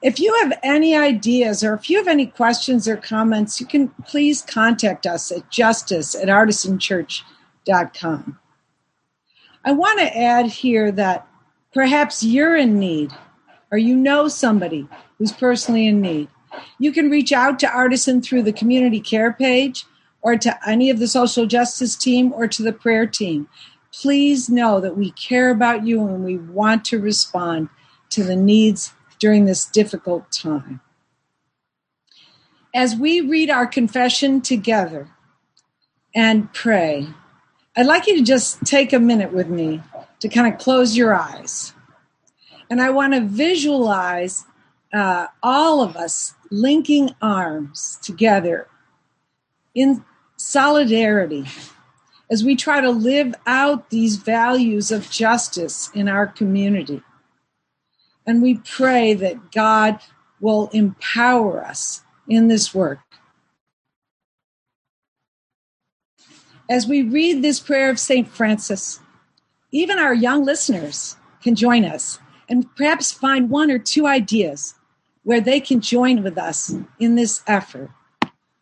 If 0.03 0.19
you 0.19 0.35
have 0.43 0.59
any 0.63 0.97
ideas 0.97 1.63
or 1.63 1.75
if 1.75 1.91
you 1.91 1.99
have 1.99 2.09
any 2.09 2.27
questions 2.27 2.89
or 2.89 2.97
comments, 2.97 3.61
you 3.61 3.67
can 3.67 3.89
please 4.07 4.43
contact 4.43 5.07
us 5.07 5.31
at 5.31 5.51
justice 5.51 6.15
at 6.15 6.29
artisanchurch.com. 6.29 8.39
I 9.63 9.73
want 9.73 10.01
to 10.01 10.17
add 10.17 10.47
here 10.47 10.91
that 10.93 11.27
perhaps 11.75 12.23
you're 12.23 12.57
in 12.57 12.79
need 12.79 13.13
or 13.71 13.77
you 13.77 13.95
know 13.95 14.29
somebody 14.29 14.89
who's 15.19 15.33
personally 15.33 15.87
in 15.87 16.01
need, 16.01 16.29
you 16.79 16.93
can 16.93 17.11
reach 17.11 17.33
out 17.33 17.59
to 17.61 17.71
Artisan 17.71 18.23
through 18.23 18.43
the 18.43 18.53
community 18.53 19.01
care 19.01 19.33
page 19.33 19.85
or 20.23 20.37
to 20.37 20.69
any 20.69 20.91
of 20.91 20.99
the 20.99 21.09
social 21.09 21.47
justice 21.47 21.95
team 21.95 22.33
or 22.33 22.49
to 22.49 22.63
the 22.63 22.73
prayer 22.73 23.07
team. 23.07 23.49
Please 23.93 24.49
know 24.49 24.81
that 24.81 24.97
we 24.97 25.11
care 25.13 25.51
about 25.51 25.87
you 25.87 26.07
and 26.07 26.25
we 26.25 26.39
want 26.39 26.85
to 26.87 26.99
respond 26.99 27.69
to 28.11 28.25
the 28.25 28.37
needs 28.37 28.93
during 29.21 29.45
this 29.45 29.65
difficult 29.65 30.33
time. 30.33 30.81
As 32.75 32.97
we 32.97 33.21
read 33.21 33.51
our 33.51 33.67
confession 33.67 34.41
together 34.41 35.09
and 36.15 36.53
pray, 36.53 37.07
I'd 37.77 37.87
like 37.87 38.07
you 38.07 38.17
to 38.17 38.25
just 38.25 38.65
take 38.65 38.93
a 38.93 38.99
minute 38.99 39.33
with 39.33 39.49
me 39.49 39.83
to 40.21 40.29
kind 40.29 40.53
of 40.53 40.59
close 40.59 40.97
your 40.97 41.15
eyes. 41.15 41.73
And 42.69 42.81
I 42.81 42.91
want 42.91 43.15
to 43.15 43.21
visualize 43.21 44.45
uh, 44.93 45.27
all 45.43 45.83
of 45.83 45.97
us 45.97 46.35
linking 46.51 47.15
arms 47.23 47.99
together 48.03 48.67
in 49.75 50.05
solidarity 50.37 51.47
as 52.31 52.45
we 52.45 52.57
try 52.57 52.81
to 52.81 52.91
live 52.91 53.35
out 53.47 53.91
these 53.91 54.17
values 54.17 54.91
of 54.91 55.11
justice 55.11 55.91
in 55.95 56.09
our 56.09 56.27
community. 56.27 57.03
And 58.31 58.43
we 58.43 58.59
pray 58.59 59.13
that 59.15 59.51
God 59.51 59.99
will 60.39 60.69
empower 60.73 61.65
us 61.67 62.03
in 62.29 62.47
this 62.47 62.73
work. 62.73 63.01
As 66.69 66.87
we 66.87 67.03
read 67.03 67.43
this 67.43 67.59
prayer 67.59 67.91
of 67.91 67.99
St. 67.99 68.29
Francis, 68.29 69.01
even 69.73 69.99
our 69.99 70.15
young 70.15 70.45
listeners 70.45 71.17
can 71.43 71.57
join 71.57 71.85
us 71.85 72.21
and 72.49 72.73
perhaps 72.77 73.11
find 73.11 73.51
one 73.51 73.69
or 73.69 73.81
two 73.81 74.07
ideas 74.07 74.77
where 75.25 75.41
they 75.41 75.59
can 75.59 75.81
join 75.81 76.23
with 76.23 76.39
us 76.39 76.73
in 77.01 77.17
this 77.17 77.43
effort. 77.49 77.91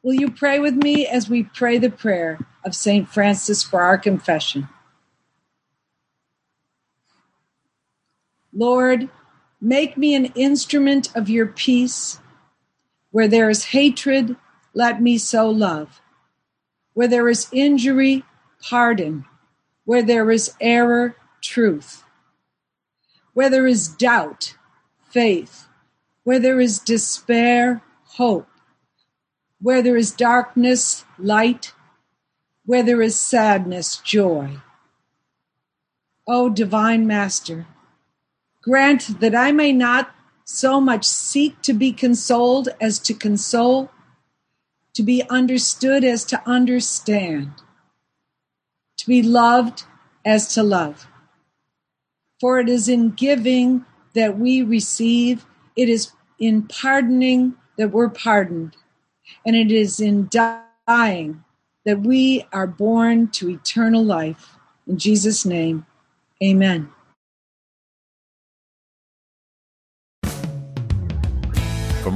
Will 0.02 0.14
you 0.14 0.30
pray 0.30 0.60
with 0.60 0.76
me 0.76 1.06
as 1.06 1.28
we 1.28 1.42
pray 1.42 1.76
the 1.76 1.90
prayer 1.90 2.38
of 2.64 2.74
St. 2.74 3.06
Francis 3.06 3.62
for 3.62 3.82
our 3.82 3.98
confession? 3.98 4.66
Lord, 8.54 9.10
make 9.60 9.96
me 9.96 10.14
an 10.14 10.26
instrument 10.34 11.14
of 11.14 11.28
your 11.28 11.46
peace. 11.46 12.18
Where 13.10 13.28
there 13.28 13.48
is 13.48 13.66
hatred, 13.66 14.36
let 14.74 15.00
me 15.00 15.18
sow 15.18 15.48
love. 15.48 16.00
Where 16.94 17.08
there 17.08 17.28
is 17.28 17.48
injury, 17.52 18.24
pardon. 18.62 19.24
Where 19.84 20.02
there 20.02 20.30
is 20.30 20.54
error, 20.60 21.16
truth 21.40 22.04
where 23.38 23.50
there 23.50 23.68
is 23.68 23.86
doubt, 23.86 24.56
faith, 25.10 25.68
where 26.24 26.40
there 26.40 26.60
is 26.60 26.80
despair, 26.80 27.80
hope, 28.02 28.48
where 29.60 29.80
there 29.80 29.96
is 29.96 30.10
darkness, 30.10 31.04
light, 31.20 31.72
where 32.66 32.82
there 32.82 33.00
is 33.00 33.14
sadness, 33.14 33.98
joy. 33.98 34.56
O 36.26 36.48
divine 36.48 37.06
Master, 37.06 37.68
grant 38.68 39.18
that 39.20 39.34
I 39.34 39.50
may 39.50 39.72
not 39.72 40.14
so 40.44 40.78
much 40.78 41.06
seek 41.06 41.62
to 41.62 41.72
be 41.72 41.90
consoled 41.90 42.68
as 42.82 42.98
to 43.00 43.14
console, 43.14 43.90
to 44.92 45.02
be 45.02 45.22
understood 45.30 46.04
as 46.04 46.22
to 46.24 46.42
understand, 46.46 47.50
to 48.98 49.06
be 49.06 49.22
loved 49.22 49.84
as 50.24 50.52
to 50.54 50.62
love. 50.62 51.06
For 52.40 52.60
it 52.60 52.68
is 52.68 52.90
in 52.90 53.12
giving 53.12 53.86
that 54.14 54.38
we 54.38 54.62
receive, 54.62 55.46
it 55.74 55.88
is 55.88 56.12
in 56.38 56.62
pardoning 56.62 57.54
that 57.78 57.90
we're 57.90 58.10
pardoned, 58.10 58.76
and 59.46 59.56
it 59.56 59.72
is 59.72 59.98
in 59.98 60.28
dying 60.28 61.42
that 61.86 62.00
we 62.00 62.46
are 62.52 62.66
born 62.66 63.28
to 63.28 63.48
eternal 63.48 64.04
life. 64.04 64.56
In 64.86 64.98
Jesus' 64.98 65.46
name, 65.46 65.86
amen. 66.42 66.90